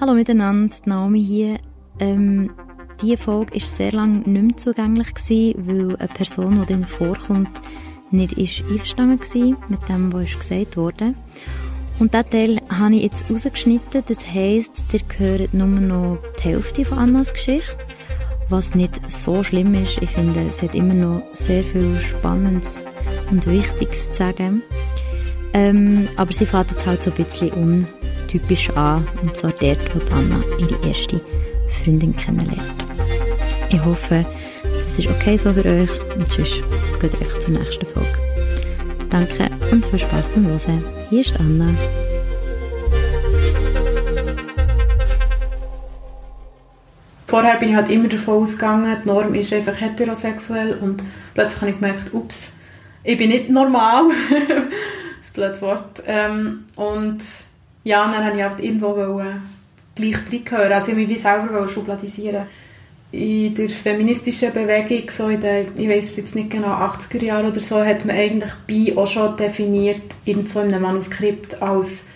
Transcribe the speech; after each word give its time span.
Hallo 0.00 0.14
miteinander, 0.14 0.74
Naomi 0.86 1.22
hier. 1.22 1.58
Ähm, 1.98 2.52
diese 3.02 3.18
Folge 3.18 3.52
war 3.52 3.60
sehr 3.60 3.92
lange 3.92 4.20
nicht 4.20 4.26
mehr 4.28 4.56
zugänglich, 4.56 5.12
gewesen, 5.12 5.66
weil 5.66 5.96
eine 5.96 6.08
Person, 6.08 6.52
die 6.52 6.66
darin 6.66 6.84
vorkommt, 6.84 7.60
nicht 8.10 8.32
ist 8.32 8.62
einverstanden 8.62 9.20
war 9.20 9.56
mit 9.68 9.88
dem, 9.90 10.10
was 10.10 10.38
gesagt 10.38 10.78
wurde. 10.78 11.14
Und 11.98 12.14
diesen 12.14 12.30
Teil 12.30 12.60
habe 12.70 12.94
ich 12.94 13.02
jetzt 13.02 13.30
rausgeschnitten. 13.30 14.02
Das 14.06 14.26
heisst, 14.26 14.84
ihr 14.90 15.00
hört 15.18 15.52
nur 15.52 15.66
noch 15.66 16.18
die 16.38 16.44
Hälfte 16.44 16.86
von 16.86 16.96
Annas 16.96 17.34
Geschichte. 17.34 17.76
Was 18.48 18.74
nicht 18.74 19.02
so 19.10 19.44
schlimm 19.44 19.74
ist. 19.74 19.98
Ich 20.00 20.08
finde, 20.08 20.46
es 20.48 20.62
hat 20.62 20.74
immer 20.74 20.94
noch 20.94 21.22
sehr 21.34 21.62
viel 21.62 21.94
Spannendes 21.98 22.82
und 23.30 23.46
Wichtiges 23.46 24.10
zu 24.12 24.16
sagen. 24.16 24.62
Ähm, 25.52 26.08
aber 26.16 26.32
sie 26.32 26.46
fängt 26.46 26.70
jetzt 26.70 26.86
halt 26.86 27.04
so 27.04 27.10
ein 27.10 27.22
bisschen 27.22 27.52
untypisch 28.30 28.70
an. 28.70 29.06
Und 29.22 29.36
zwar 29.36 29.52
dort, 29.52 29.78
wo 29.94 30.14
Anna 30.14 30.42
ihre 30.58 30.86
erste 30.86 31.20
Freundin 31.68 32.16
kennenlernt. 32.16 32.62
Ich 33.70 33.84
hoffe, 33.84 34.24
das 34.62 34.98
ist 34.98 35.08
okay 35.08 35.36
so 35.36 35.52
für 35.52 35.64
euch. 35.64 36.16
Und 36.16 36.30
sonst 36.30 36.62
geht 37.00 37.14
einfach 37.14 37.38
zur 37.38 37.54
nächsten 37.54 37.86
Folge. 37.86 38.08
Danke 39.10 39.50
und 39.72 39.84
viel 39.84 39.98
Spaß 39.98 40.30
beim 40.30 40.46
Hören. 40.46 40.84
Hier 41.08 41.20
ist 41.20 41.38
Anna. 41.40 41.74
Vorher 47.26 47.58
bin 47.58 47.70
ich 47.70 47.76
halt 47.76 47.90
immer 47.90 48.08
davon 48.08 48.42
ausgegangen, 48.42 48.96
die 49.04 49.08
Norm 49.08 49.34
ist 49.34 49.52
einfach 49.52 49.80
heterosexuell 49.80 50.76
und 50.80 51.00
plötzlich 51.32 51.60
habe 51.60 51.70
ich 51.70 51.76
gemerkt, 51.78 52.12
ups, 52.12 52.54
ich 53.04 53.16
bin 53.16 53.30
nicht 53.30 53.48
normal. 53.48 54.02
das 55.20 55.30
blödes 55.32 55.62
Wort. 55.62 56.02
Ähm, 56.06 56.64
und 56.74 57.20
ja, 57.84 58.10
dann 58.10 58.24
habe 58.24 58.36
ich 58.36 58.42
halt 58.42 58.60
irgendwo 58.60 58.96
wollen, 58.96 59.42
gleich 59.94 60.18
reingehören. 60.30 60.72
Also 60.72 60.88
ich 60.88 60.96
mich 60.96 61.08
wie 61.08 61.18
selber 61.18 61.68
schubladisieren 61.68 62.46
in 63.12 63.54
der 63.54 63.68
feministischen 63.68 64.52
Bewegung, 64.52 65.10
so 65.10 65.28
in 65.28 65.40
den, 65.40 65.66
ich 65.76 65.88
weiß 65.88 66.16
jetzt 66.16 66.36
nicht 66.36 66.50
genau, 66.50 66.68
80er 66.68 67.24
Jahren 67.24 67.46
oder 67.46 67.60
so, 67.60 67.84
hat 67.84 68.04
man 68.04 68.14
eigentlich 68.14 68.52
bi 68.66 68.96
auch 68.96 69.06
schon 69.06 69.36
definiert 69.36 70.02
in 70.24 70.46
so 70.46 70.60
einem 70.60 70.82
Manuskript 70.82 71.60
als 71.60 72.06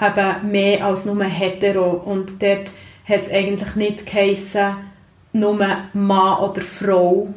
eben 0.00 0.50
mehr 0.50 0.86
als 0.86 1.04
nur 1.04 1.22
hetero. 1.24 1.90
Und 1.90 2.40
dort 2.40 2.70
hat 3.08 3.22
es 3.22 3.30
eigentlich 3.30 3.74
nicht 3.74 4.06
geheissen, 4.06 4.76
nur 5.32 5.58
Mann 5.92 6.38
oder 6.38 6.60
Frau, 6.60 7.28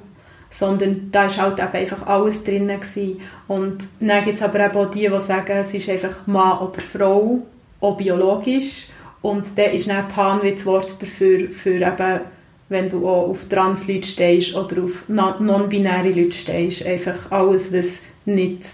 sondern 0.52 1.10
da 1.12 1.24
war 1.24 1.38
halt 1.38 1.60
eben 1.60 1.74
einfach 1.74 2.06
alles 2.06 2.44
drin. 2.44 2.68
Gewesen. 2.68 3.22
Und 3.48 3.88
dann 4.00 4.24
gibt 4.24 4.38
es 4.38 4.44
aber 4.44 4.66
eben 4.66 4.78
auch 4.78 4.92
die, 4.92 5.10
die 5.10 5.20
sagen, 5.20 5.58
es 5.58 5.74
ist 5.74 5.90
einfach 5.90 6.28
Mann 6.28 6.60
oder 6.60 6.80
Frau, 6.80 7.42
auch 7.84 7.98
biologisch. 7.98 8.88
Und 9.22 9.46
dann 9.56 9.72
ist 9.72 9.90
dann 9.90 10.08
Pan 10.08 10.42
wie 10.42 10.52
das 10.52 10.66
Wort 10.66 11.02
dafür, 11.02 11.50
für 11.52 11.76
eben 11.76 12.22
wenn 12.70 12.90
du 12.90 13.08
auch 13.08 13.30
auf 13.30 13.48
Trans-Leute 13.48 14.08
stehst 14.08 14.56
oder 14.56 14.84
auf 14.84 15.08
non-binäre 15.08 16.10
Leute 16.10 16.32
stehst. 16.32 16.86
Einfach 16.86 17.32
alles, 17.32 17.72
was 17.72 18.02
nicht, 18.26 18.66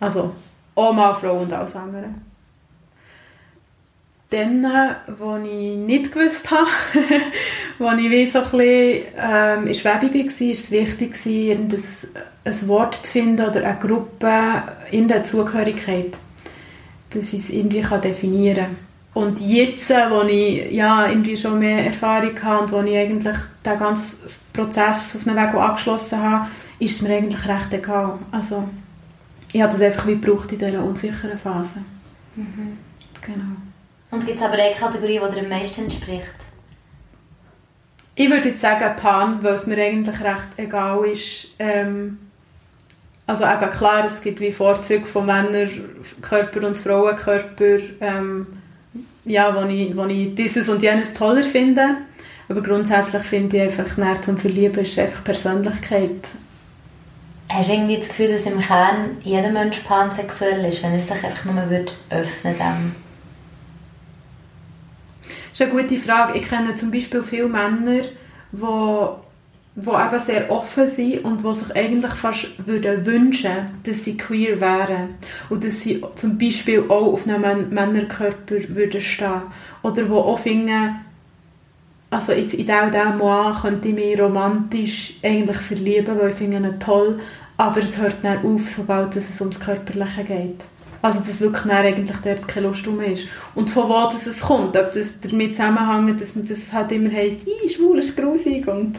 also 0.00 0.32
auch 0.74 0.92
mal 0.92 1.14
Frau 1.14 1.38
und 1.38 1.52
alles 1.52 1.76
andere. 1.76 2.06
Dann, 4.30 4.64
äh, 4.64 4.94
wo 5.18 5.36
ich 5.36 5.76
nicht 5.76 6.12
gewusst 6.12 6.50
habe, 6.50 6.66
wo 7.78 7.90
ich 7.92 8.10
wie 8.10 8.26
so 8.26 8.40
ein 8.40 8.44
bisschen 8.44 9.04
ähm, 9.16 9.66
in 9.68 9.84
war, 9.84 10.02
war 10.02 10.50
es 10.50 10.70
wichtig, 10.72 11.16
ein, 11.24 11.72
ein 12.44 12.68
Wort 12.68 12.96
zu 12.96 13.12
finden 13.12 13.46
oder 13.46 13.64
eine 13.64 13.78
Gruppe 13.78 14.62
in 14.90 15.06
der 15.06 15.22
Zugehörigkeit, 15.22 16.16
dass 17.10 17.32
ich 17.32 17.40
es 17.40 17.50
irgendwie 17.50 17.82
definieren 18.02 18.56
kann. 18.56 18.76
Und 19.14 19.40
jetzt, 19.40 19.90
äh, 19.90 20.10
wo 20.10 20.22
ich 20.22 20.72
ja, 20.72 21.08
irgendwie 21.08 21.38
schon 21.38 21.58
mehr 21.58 21.86
Erfahrung 21.86 22.42
habe 22.42 22.64
und 22.64 22.72
wo 22.72 22.82
ich 22.82 22.96
eigentlich 22.96 23.36
den 23.64 23.78
ganzen 23.78 24.28
Prozess 24.52 25.16
auf 25.16 25.26
einem 25.26 25.36
Weg 25.36 25.54
abgeschlossen 25.54 26.22
habe, 26.22 26.48
ist 26.78 26.96
es 26.96 27.02
mir 27.02 27.16
eigentlich 27.16 27.48
recht 27.48 27.72
egal. 27.72 28.18
Also, 28.30 28.68
ich 29.52 29.62
habe 29.62 29.72
das 29.72 29.80
einfach 29.80 30.06
wie 30.06 30.18
gebraucht 30.18 30.52
in 30.52 30.58
dieser 30.58 30.84
unsicheren 30.84 31.38
Phase. 31.38 31.78
Mhm. 32.34 32.76
Genau. 33.22 33.56
Und 34.10 34.26
gibt 34.26 34.38
es 34.38 34.44
aber 34.44 34.54
eine 34.54 34.74
Kategorie, 34.74 35.18
die 35.26 35.34
dir 35.34 35.40
am 35.40 35.48
meisten 35.48 35.84
entspricht? 35.84 36.36
Ich 38.14 38.30
würde 38.30 38.50
jetzt 38.50 38.60
sagen 38.60 38.96
Pan, 38.96 39.42
weil 39.42 39.54
es 39.54 39.66
mir 39.66 39.82
eigentlich 39.82 40.20
recht 40.20 40.48
egal 40.58 41.04
ist. 41.06 41.48
Ähm, 41.58 42.18
also 43.26 43.44
eben 43.44 43.70
klar, 43.70 44.04
es 44.06 44.20
gibt 44.20 44.40
wie 44.40 44.52
Vorzüge 44.52 45.06
von 45.06 45.26
Männerkörper 45.26 46.66
und 46.66 46.78
Frauenkörper. 46.78 47.78
Ähm, 48.00 48.46
ja, 49.26 49.54
wo 49.54 49.68
ich, 49.68 49.96
wo 49.96 50.04
ich 50.04 50.34
dieses 50.34 50.68
und 50.68 50.82
jenes 50.82 51.12
toller 51.12 51.42
finde. 51.42 51.96
Aber 52.48 52.62
grundsätzlich 52.62 53.24
finde 53.24 53.56
ich 53.56 53.62
einfach, 53.64 53.96
näher 53.96 54.22
zum 54.22 54.38
Verlieben 54.38 54.78
ist 54.80 54.98
einfach 54.98 55.24
Persönlichkeit. 55.24 56.28
Hast 57.48 57.68
du 57.68 57.72
irgendwie 57.72 57.98
das 57.98 58.08
Gefühl, 58.08 58.32
dass 58.32 58.46
im 58.46 58.60
Kern 58.60 59.18
jeder 59.22 59.50
Mensch 59.50 59.78
pansexuell 59.80 60.64
ist, 60.64 60.82
wenn 60.82 60.92
er 60.92 61.00
sich 61.00 61.12
einfach 61.12 61.44
nur 61.44 61.70
wird 61.70 61.92
öffnen 62.10 62.54
würde? 62.58 62.92
Das 65.50 65.60
ist 65.60 65.62
eine 65.62 65.70
gute 65.70 65.98
Frage. 65.98 66.38
Ich 66.38 66.48
kenne 66.48 66.74
zum 66.76 66.90
Beispiel 66.90 67.22
viele 67.22 67.48
Männer, 67.48 68.02
die 68.52 69.25
die 69.76 69.90
eben 69.90 70.20
sehr 70.20 70.50
offen 70.50 70.88
sind 70.88 71.22
und 71.22 71.44
die 71.44 71.54
sich 71.54 71.76
eigentlich 71.76 72.12
fast 72.12 72.66
würden 72.66 73.04
wünschen, 73.04 73.52
dass 73.84 74.04
sie 74.04 74.16
queer 74.16 74.58
wären 74.58 75.16
und 75.50 75.62
dass 75.62 75.82
sie 75.82 76.02
zum 76.14 76.38
Beispiel 76.38 76.84
auch 76.88 77.12
auf 77.12 77.28
einem 77.28 77.68
Männerkörper 77.68 78.56
würden 78.68 79.02
stehen 79.02 79.42
oder 79.82 80.02
die 80.02 80.10
auch 80.10 80.38
finden, 80.38 80.96
also 82.08 82.32
in 82.32 82.48
diesem 82.48 83.18
Mois 83.18 83.60
könnte 83.60 83.88
ich 83.88 83.94
mich 83.94 84.18
romantisch 84.18 85.14
eigentlich 85.22 85.58
verlieben, 85.58 86.18
weil 86.18 86.30
ich 86.30 86.36
finde 86.36 86.56
ihn 86.56 86.80
toll, 86.80 87.20
aber 87.58 87.80
es 87.82 87.98
hört 87.98 88.16
dann 88.22 88.44
auf, 88.44 88.68
sobald 88.68 89.14
es 89.16 89.40
ums 89.40 89.60
Körperliche 89.60 90.24
geht. 90.24 90.60
Also 91.02 91.20
dass 91.20 91.40
wirklich 91.40 91.62
dann 91.62 91.84
eigentlich 91.84 92.16
dort 92.24 92.48
keine 92.48 92.68
Lust 92.68 92.86
mehr 92.86 93.12
ist. 93.12 93.26
Und 93.54 93.68
von 93.68 93.90
wo 93.90 94.10
das 94.10 94.26
es 94.26 94.40
kommt, 94.40 94.76
ob 94.76 94.92
das 94.92 95.20
damit 95.20 95.56
zusammenhängt, 95.56 96.20
dass 96.20 96.34
das 96.34 96.72
halt 96.72 96.92
immer 96.92 97.10
heisst, 97.10 97.40
schwul 97.68 97.98
ist 97.98 98.16
grusig 98.16 98.66
und 98.66 98.96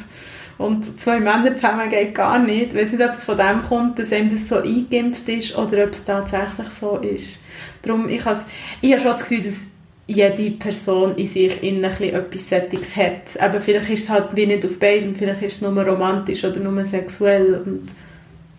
und 0.58 1.00
zwei 1.00 1.20
Männer 1.20 1.56
zusammen 1.56 1.90
geht 1.90 2.16
gar 2.16 2.40
nicht. 2.40 2.74
Ich 2.74 2.76
weiß 2.76 2.92
nicht, 2.92 3.04
ob 3.04 3.12
es 3.12 3.24
von 3.24 3.38
dem 3.38 3.62
kommt, 3.64 4.00
dass 4.00 4.12
einem 4.12 4.32
das 4.32 4.50
so 4.50 4.58
eingeimpft 4.58 5.30
ist 5.30 5.58
oder 5.58 5.84
ob 5.84 5.92
es 5.92 6.04
tatsächlich 6.04 6.68
so 6.80 6.98
ist. 6.98 7.38
Darum, 7.84 8.10
ich, 8.10 8.26
has, 8.26 8.46
ich 8.82 8.92
habe 8.92 9.02
schon 9.02 9.12
das 9.12 9.28
Gefühl, 9.28 9.44
dass 9.44 9.66
jede 10.08 10.52
Person 10.52 11.16
in 11.16 11.28
sich 11.28 11.62
in 11.62 11.84
etwas 11.84 12.50
Sättiges 12.50 12.96
hat. 12.96 13.40
Aber 13.40 13.60
vielleicht 13.60 13.90
ist 13.90 14.04
es 14.04 14.10
halt 14.10 14.36
wie 14.36 14.48
nicht 14.48 14.66
auf 14.66 14.80
beiden, 14.80 15.16
vielleicht 15.16 15.42
ist 15.44 15.56
es 15.56 15.62
nur 15.62 15.84
romantisch 15.84 16.44
oder 16.44 16.60
nur 16.60 16.86
sexuell. 16.86 17.62
Und, 17.66 17.90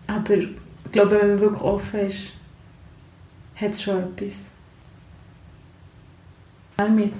aber 0.07 0.35
ich 0.35 0.47
glaube, 0.91 1.19
wenn 1.19 1.29
man 1.29 1.39
wirklich 1.39 1.61
offen 1.61 1.99
ist, 2.01 2.31
hat 3.55 3.71
es 3.71 3.81
schon 3.81 3.97
etwas. 3.97 4.51
Mit 6.95 7.13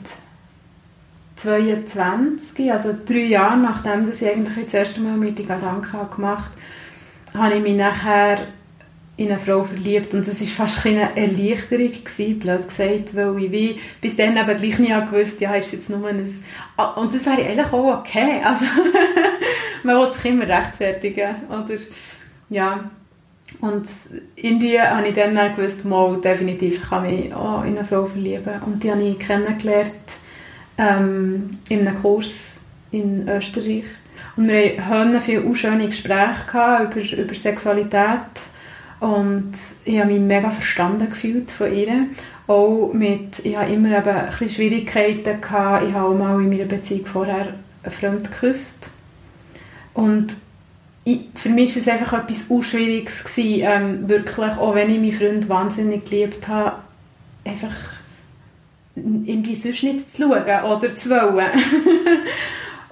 22, 1.42 2.72
also 2.72 2.96
drei 3.06 3.26
Jahre 3.26 3.58
nachdem 3.58 4.12
ich 4.12 4.26
eigentlich 4.26 4.66
das 4.66 4.74
erste 4.74 5.02
Mal 5.02 5.32
die 5.32 5.46
Gedanken 5.46 6.10
gemacht 6.16 6.52
habe, 7.34 7.44
habe 7.44 7.56
ich 7.56 7.64
mich 7.64 7.76
nachher 7.76 8.48
in 9.20 9.30
eine 9.30 9.40
Frau 9.40 9.64
verliebt. 9.64 10.14
Und 10.14 10.26
das 10.28 10.40
war 10.40 10.48
fast 10.48 10.86
eine 10.86 11.16
Erleichterung 11.16 11.92
gewesen, 11.92 12.40
blöd 12.40 12.68
gesagt, 12.68 13.16
weil 13.16 13.44
ich 13.44 13.52
wie 13.52 13.80
bis 14.00 14.16
dann 14.16 14.38
eben 14.38 14.58
gleich 14.58 14.80
nicht 14.80 15.12
gewusst, 15.12 15.42
ja, 15.42 15.54
ist 15.56 15.74
jetzt 15.74 15.90
nur 15.90 16.08
ein... 16.08 16.20
Und 16.96 17.14
das 17.14 17.26
wäre 17.26 17.44
eigentlich 17.44 17.74
auch 17.74 18.00
okay, 18.00 18.42
also 18.44 18.66
man 19.84 19.98
will 19.98 20.12
sich 20.14 20.26
immer 20.32 20.48
rechtfertigen, 20.48 21.36
oder? 21.50 21.80
Ja, 22.50 22.90
und 23.62 23.90
irgendwie 24.36 24.80
habe 24.80 25.08
ich 25.08 25.14
dann 25.14 25.56
gewusst, 25.56 25.84
mal, 25.84 26.20
definitiv 26.22 26.88
kann 26.90 27.06
ich 27.06 27.26
mich 27.26 27.34
auch 27.34 27.64
in 27.64 27.78
eine 27.78 27.86
Frau 27.86 28.06
verlieben. 28.06 28.62
Und 28.66 28.84
die 28.84 28.92
habe 28.92 29.02
ich 29.02 29.20
kennengelernt 29.20 29.92
ähm, 30.80 31.60
in 31.68 31.86
einem 31.86 32.02
Kurs 32.02 32.62
in 32.92 33.28
Österreich. 33.28 33.84
Und 34.36 34.48
wir 34.48 34.86
hatten 34.86 35.22
viele 35.22 35.56
schöne 35.56 35.88
Gespräche 35.88 36.80
über, 36.84 37.22
über 37.22 37.36
Sexualität. 37.36 38.32
Und 39.02 39.54
ich 39.86 40.00
habe 40.00 40.14
mich 40.14 40.22
mega 40.22 40.50
verstanden 40.50 41.10
gefühlt 41.10 41.52
von 41.52 41.74
ihr. 41.74 42.08
Auch 42.48 42.92
mit, 42.94 43.40
ich 43.44 43.56
hatte 43.56 43.74
immer 43.74 43.98
eben 43.98 44.10
ein 44.10 44.30
bisschen 44.30 44.50
Schwierigkeiten. 44.50 45.42
Gehabt. 45.42 45.84
Ich 45.88 45.94
habe 45.94 46.08
auch 46.08 46.18
mal 46.18 46.42
in 46.42 46.50
meiner 46.50 46.66
Beziehung 46.66 47.06
vorher 47.06 47.54
fremd 47.84 48.32
geküsst. 48.32 48.90
Und 49.94 50.34
ich, 51.04 51.22
für 51.36 51.50
mich 51.50 51.76
war 51.76 51.82
es 51.82 51.88
einfach 51.88 52.24
etwas 52.24 52.44
Unschwieriges, 52.48 53.24
ähm, 53.38 54.08
wirklich, 54.08 54.52
auch 54.58 54.76
wenn 54.76 54.90
ich 54.90 55.00
meinen 55.00 55.12
Freund 55.12 55.50
wahnsinnig 55.50 56.06
geliebt 56.06 56.48
habe, 56.48 56.78
einfach 57.44 57.99
irgendwie 59.26 59.56
sonst 59.56 59.84
nicht 59.84 60.12
zu 60.12 60.24
schauen 60.24 60.32
oder 60.32 60.96
zu 60.96 61.10
wollen. 61.10 61.52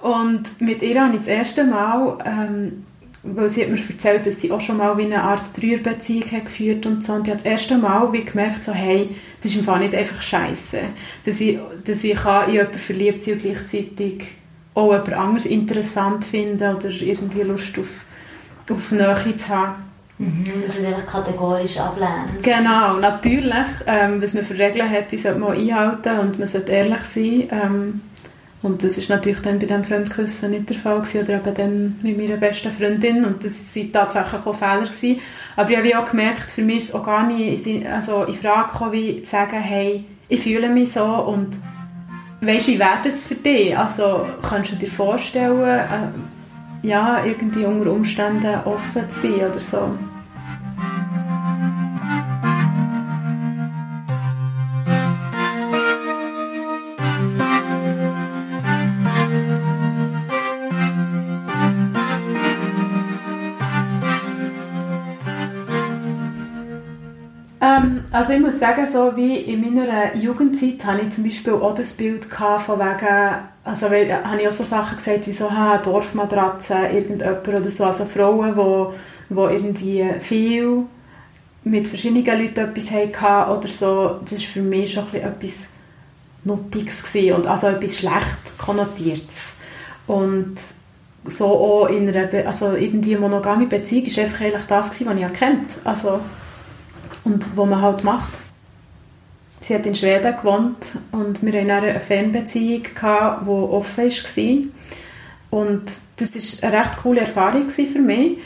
und 0.00 0.60
mit 0.60 0.82
ihr 0.82 1.02
habe 1.02 1.14
ich 1.14 1.20
das 1.20 1.28
erste 1.28 1.64
Mal 1.64 2.18
ähm, 2.24 2.84
weil 3.22 3.50
sie 3.50 3.62
hat 3.62 3.70
mir 3.70 3.78
erzählt, 3.78 4.26
dass 4.26 4.40
sie 4.40 4.52
auch 4.52 4.60
schon 4.60 4.76
mal 4.76 4.96
wie 4.96 5.04
eine 5.04 5.22
Art 5.22 5.42
Dreierbeziehung 5.56 6.30
hat 6.30 6.46
geführt 6.46 6.86
und 6.86 7.02
so. 7.02 7.14
Und 7.14 7.26
ich 7.26 7.32
habe 7.32 7.42
das 7.42 7.50
erste 7.50 7.76
Mal 7.76 8.12
wie 8.12 8.24
gemerkt, 8.24 8.64
so, 8.64 8.72
hey, 8.72 9.10
das 9.40 9.52
ist 9.52 9.58
im 9.58 9.64
Fall 9.64 9.80
nicht 9.80 9.94
einfach 9.94 10.22
scheiße. 10.22 10.78
Dass 11.24 11.40
ich, 11.40 11.58
dass 11.84 12.04
ich 12.04 12.14
kann 12.14 12.48
in 12.48 12.54
jemanden 12.54 12.78
verliebt 12.78 13.22
sein 13.22 13.34
und 13.34 13.42
gleichzeitig 13.42 14.28
auch 14.74 14.92
jemand 14.92 15.12
anderes 15.12 15.46
interessant 15.46 16.24
finden 16.24 16.76
oder 16.76 16.90
irgendwie 16.90 17.42
Lust 17.42 17.78
auf, 17.78 18.04
auf 18.70 18.92
Nähe 18.92 19.36
zu 19.36 19.48
haben. 19.48 19.87
Mhm, 20.18 20.44
dass 20.66 20.78
du 20.78 20.86
einfach 20.86 21.06
kategorisch 21.06 21.78
ablehnen. 21.78 22.28
Genau, 22.42 22.94
natürlich. 22.94 23.52
Ähm, 23.86 24.20
was 24.20 24.34
man 24.34 24.44
für 24.44 24.58
Regeln 24.58 24.90
hat, 24.90 25.12
die 25.12 25.18
sollte 25.18 25.38
man 25.38 25.56
einhalten 25.56 26.18
und 26.18 26.38
man 26.38 26.48
sollte 26.48 26.72
ehrlich 26.72 27.02
sein. 27.02 27.48
Ähm, 27.50 28.00
und 28.60 28.82
das 28.82 28.98
ist 28.98 29.08
natürlich 29.08 29.40
dann 29.40 29.60
bei 29.60 29.66
diesem 29.66 29.84
Fremdküssen 29.84 30.50
nicht 30.50 30.68
der 30.68 30.76
Fall 30.76 31.00
gewesen, 31.00 31.22
oder 31.22 31.34
eben 31.34 31.54
dann 31.54 31.98
mit 32.02 32.18
meiner 32.18 32.36
besten 32.36 32.72
Freundin 32.72 33.24
und 33.24 33.44
das 33.44 33.76
waren 33.76 33.92
tatsächlich 33.92 34.46
auch 34.46 34.54
Fehler 34.56 34.80
gewesen. 34.80 35.20
Aber 35.54 35.70
ich 35.70 35.76
habe 35.76 35.98
auch 35.98 36.10
gemerkt, 36.10 36.42
für 36.42 36.62
mich 36.62 36.78
ist 36.78 36.88
es 36.88 36.94
auch 36.94 37.04
gar 37.04 37.26
nicht 37.26 37.86
also 37.86 38.24
in 38.24 38.34
Frage 38.34 38.72
gekommen, 38.72 38.92
wie 38.92 39.22
zu 39.22 39.30
sagen, 39.30 39.60
hey, 39.60 40.04
ich 40.28 40.42
fühle 40.42 40.68
mich 40.68 40.92
so 40.92 41.04
und 41.04 41.56
weisst 42.40 42.66
wie 42.66 42.78
wäre 42.78 42.98
das 43.04 43.22
für 43.22 43.36
dich? 43.36 43.78
Also 43.78 44.26
kannst 44.42 44.72
du 44.72 44.76
dir 44.76 44.90
vorstellen, 44.90 45.62
äh, 45.62 45.84
ja, 46.82 47.24
irgendwie 47.24 47.64
unter 47.64 47.90
Umständen 47.90 48.60
offen 48.64 49.08
zu 49.08 49.20
sein 49.20 49.50
oder 49.50 49.60
so? 49.60 49.98
Ähm, 67.60 68.04
also 68.12 68.32
ich 68.32 68.40
muss 68.40 68.58
sagen, 68.58 68.86
so 68.92 69.16
wie 69.16 69.36
in 69.36 69.60
meiner 69.60 70.14
Jugendzeit 70.14 70.84
hatte 70.84 71.02
ich 71.02 71.10
zum 71.14 71.24
Beispiel 71.24 71.54
auch 71.54 71.74
das 71.74 71.92
Bild 71.94 72.24
von 72.24 72.78
wegen, 72.78 73.48
also 73.68 73.90
weil, 73.90 74.08
äh, 74.08 74.14
habe 74.14 74.40
ich 74.40 74.48
auch 74.48 74.52
so 74.52 74.64
Sachen 74.64 74.96
gesagt 74.96 75.26
wie 75.26 75.32
so, 75.32 75.50
ha, 75.50 75.78
Dorfmatratze, 75.78 76.74
irgendjemand 76.92 77.46
oder 77.46 77.68
so, 77.68 77.84
also 77.84 78.04
Frauen, 78.04 78.54
die, 78.54 79.34
die 79.34 79.40
irgendwie 79.40 80.20
viel 80.20 80.82
mit 81.64 81.86
verschiedenen 81.86 82.24
Leuten 82.24 82.60
etwas 82.60 82.90
hatten 82.90 83.52
oder 83.52 83.68
so, 83.68 84.20
das 84.24 84.32
war 84.32 84.38
für 84.38 84.62
mich 84.62 84.92
schon 84.92 85.04
ein 85.12 85.20
etwas 85.20 85.68
Nuttiges 86.44 87.02
gewesen 87.02 87.36
und 87.36 87.46
also 87.46 87.66
etwas 87.68 87.98
schlecht 87.98 88.58
konnotiertes. 88.58 89.36
Und 90.06 90.56
so 91.24 91.46
auch 91.46 91.86
in 91.88 92.08
einer, 92.08 92.26
Be 92.26 92.46
also 92.46 92.72
irgendwie 92.72 93.16
monogame 93.16 93.66
Beziehung 93.66 94.06
ist 94.06 94.18
einfach 94.18 94.40
eigentlich 94.40 94.64
das 94.66 94.90
gewesen, 94.90 95.08
was 95.08 95.16
ich 95.16 95.22
erkannt 95.22 95.70
also 95.84 96.20
und 97.24 97.44
was 97.54 97.66
man 97.66 97.82
halt 97.82 98.02
macht. 98.02 98.32
Sie 99.60 99.74
hat 99.74 99.86
in 99.86 99.94
Schweden 99.94 100.36
gewohnt 100.36 100.76
und 101.12 101.42
wir 101.42 101.52
hatten 101.52 101.70
eine 101.70 102.00
Fernbeziehung, 102.00 102.82
die 102.82 103.48
offen 103.48 104.10
war. 104.10 105.60
Und 105.60 105.92
das 106.16 106.62
war 106.62 106.68
eine 106.68 106.78
recht 106.80 106.96
coole 106.98 107.20
Erfahrung 107.20 107.68
für 107.70 107.98
mich. 107.98 108.38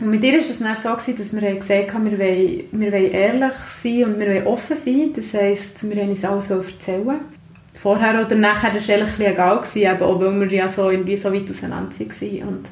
Und 0.00 0.10
mit 0.10 0.24
ihr 0.24 0.32
war 0.32 0.40
es 0.40 0.58
dann 0.58 0.76
so, 0.76 1.12
dass 1.12 1.38
wir 1.38 1.54
gesagt 1.54 1.92
haben, 1.92 2.10
wir 2.10 2.18
wollen, 2.18 2.64
wir 2.72 2.92
wollen 2.92 3.12
ehrlich 3.12 3.52
sein 3.82 4.04
und 4.04 4.18
wir 4.18 4.28
wollen 4.28 4.46
offen 4.46 4.76
sein. 4.76 5.12
Das 5.14 5.34
heisst, 5.34 5.88
wir 5.88 5.96
wollen 5.96 6.10
uns 6.10 6.24
alles 6.24 6.50
erzählen. 6.50 7.20
Vorher 7.74 8.24
oder 8.24 8.34
nachher 8.34 8.70
war 8.70 8.76
es 8.78 8.90
eigentlich 8.90 9.26
egal, 9.26 9.58
gewesen, 9.58 10.02
auch 10.02 10.20
weil 10.20 10.40
wir 10.40 10.52
ja 10.52 10.68
so, 10.68 10.90
irgendwie 10.90 11.16
so 11.16 11.32
weit 11.32 11.48
auseinander 11.48 11.94
waren. 11.98 12.64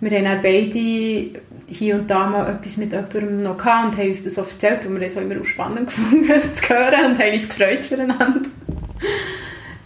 Wir 0.00 0.28
haben 0.28 0.42
beide 0.42 1.40
hier 1.66 1.94
und 1.94 2.08
da 2.08 2.26
mal 2.26 2.48
etwas 2.50 2.76
mit 2.76 2.92
jemandem 2.92 3.42
noch 3.42 3.56
gehabt 3.56 3.92
und 3.92 3.98
haben 3.98 4.08
uns 4.08 4.24
das 4.24 4.34
so 4.34 4.42
erzählt 4.42 4.84
und 4.86 4.94
wir 4.94 5.00
haben 5.00 5.06
es 5.06 5.16
auch 5.16 5.22
immer 5.22 5.44
spannend 5.44 5.86
gefunden, 5.88 6.30
es 6.30 6.54
zu 6.56 6.68
hören 6.68 7.12
und 7.12 7.18
haben 7.18 7.32
uns 7.32 7.48
gefreut 7.48 7.84
füreinander. 7.84 8.50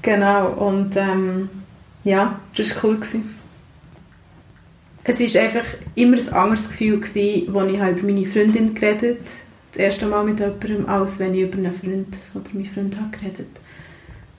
genau, 0.02 0.48
und 0.52 0.96
ähm, 0.96 1.48
ja, 2.04 2.40
das 2.56 2.74
war 2.74 2.84
cool. 2.84 2.96
Gewesen. 2.96 3.34
Es 5.04 5.20
war 5.20 5.42
einfach 5.42 5.66
immer 5.94 6.18
ein 6.18 6.28
anderes 6.34 6.68
Gefühl, 6.68 7.00
gewesen, 7.00 7.56
als 7.56 7.72
ich 7.72 7.78
über 7.78 8.12
meine 8.12 8.26
Freundin 8.26 8.74
geredet 8.74 9.20
habe. 9.20 9.48
Das 9.72 9.80
erste 9.80 10.06
Mal 10.06 10.24
mit 10.24 10.40
jemandem, 10.40 10.88
als 10.88 11.18
wenn 11.18 11.34
ich 11.34 11.42
über 11.42 11.58
einen 11.58 11.72
Freund 11.72 12.16
oder 12.34 12.50
meinen 12.52 12.66
Freund 12.66 12.96
habe 12.96 13.16
geredet 13.16 13.48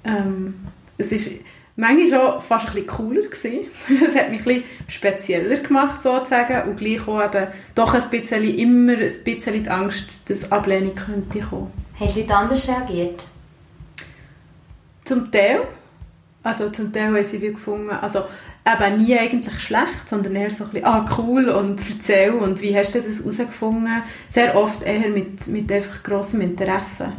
ähm, 0.04 0.56
Es 0.98 1.12
ist 1.12 1.42
manchmal 1.80 2.10
schon 2.10 2.42
fast 2.42 2.68
ein 2.68 2.74
bisschen 2.74 2.88
cooler 2.88 3.22
gewesen. 3.22 3.68
Es 4.08 4.16
hat 4.16 4.30
mich 4.30 4.42
ein 4.42 4.46
bisschen 4.46 4.64
spezieller 4.88 5.58
gemacht, 5.58 6.02
sozusagen, 6.04 6.70
und 6.70 6.78
gleich 6.78 7.08
auch 7.08 7.24
eben 7.24 7.48
doch 7.74 7.94
ein 7.94 8.10
bisschen, 8.10 8.44
immer 8.44 8.94
ein 8.94 9.24
bisschen 9.24 9.64
die 9.64 9.70
Angst, 9.70 10.30
dass 10.30 10.52
Ablehnung 10.52 10.96
könnte 10.96 11.40
kommen. 11.40 11.72
Haben 12.00 12.14
die 12.14 12.22
Leute 12.22 12.36
anders 12.36 12.68
reagiert? 12.68 13.24
Zum 15.06 15.32
Teil. 15.32 15.62
Also 16.44 16.70
zum 16.70 16.94
Teil 16.94 17.08
haben 17.08 17.24
sie 17.24 17.42
wie 17.42 17.52
gefunden, 17.52 17.90
also 17.90 18.24
eben 18.66 19.04
nie 19.04 19.18
eigentlich 19.18 19.60
schlecht, 19.60 20.08
sondern 20.10 20.36
eher 20.36 20.52
so 20.52 20.66
ein 20.66 20.70
bisschen, 20.70 20.86
ah 20.86 21.06
cool 21.18 21.50
und 21.50 21.82
erzähl 21.90 22.32
und 22.32 22.62
wie 22.62 22.76
hast 22.78 22.96
du 22.96 23.02
das 23.02 23.20
herausgefunden? 23.20 24.04
Sehr 24.30 24.56
oft 24.56 24.84
eher 24.84 25.10
mit, 25.10 25.48
mit 25.48 25.72
einfach 25.72 26.02
grossem 26.04 26.42
Interesse. 26.42 27.14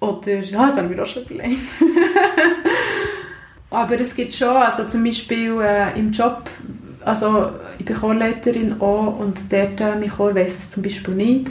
Oder, 0.00 0.40
ja, 0.40 0.66
das 0.68 0.76
haben 0.76 0.90
wir 0.90 1.02
auch 1.02 1.06
schon 1.06 1.24
überlegt. 1.24 1.58
Aber 3.70 4.00
es 4.00 4.14
gibt 4.14 4.34
schon, 4.34 4.56
also 4.56 4.86
zum 4.86 5.04
Beispiel 5.04 5.60
äh, 5.60 5.98
im 5.98 6.10
Job, 6.12 6.48
also 7.04 7.50
ich 7.78 7.84
bin 7.84 7.96
Chorleiterin 7.96 8.80
auch 8.80 9.18
und 9.18 9.52
dort, 9.52 9.80
äh, 9.80 9.96
mein 9.98 10.08
Chor 10.08 10.34
weiss 10.34 10.58
es 10.58 10.70
zum 10.70 10.82
Beispiel 10.82 11.14
nicht. 11.14 11.50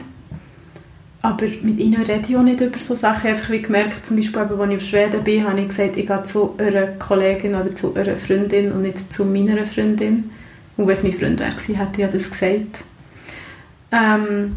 Aber 1.21 1.45
mit 1.61 1.79
ihnen 1.79 2.01
rede 2.03 2.25
ich 2.27 2.37
auch 2.37 2.43
nicht 2.43 2.61
über 2.61 2.79
so 2.79 2.95
Sachen. 2.95 3.29
Einfach 3.29 3.49
wie 3.51 3.61
gemerkt, 3.61 4.05
zum 4.05 4.15
Beispiel, 4.15 4.39
als 4.39 4.51
ich 4.51 4.77
auf 4.77 4.83
Schweden 4.83 5.23
bin, 5.23 5.47
habe 5.47 5.59
ich 5.59 5.67
gesagt, 5.67 5.97
ich 5.97 6.07
gehe 6.07 6.23
zu 6.23 6.55
einer 6.57 6.87
Kollegin 6.87 7.55
oder 7.55 7.75
zu 7.75 7.95
einer 7.95 8.15
Freundin 8.15 8.71
und 8.71 8.83
nicht 8.83 9.11
zu 9.11 9.25
meiner 9.25 9.65
Freundin. 9.65 10.29
Und 10.77 10.87
wenn 10.87 10.93
es 10.93 11.03
mein 11.03 11.13
Freund 11.13 11.39
wäre, 11.39 11.51
hätte 11.51 12.01
ich 12.01 12.09
das 12.09 12.31
gesagt. 12.31 12.83
Ähm, 13.91 14.55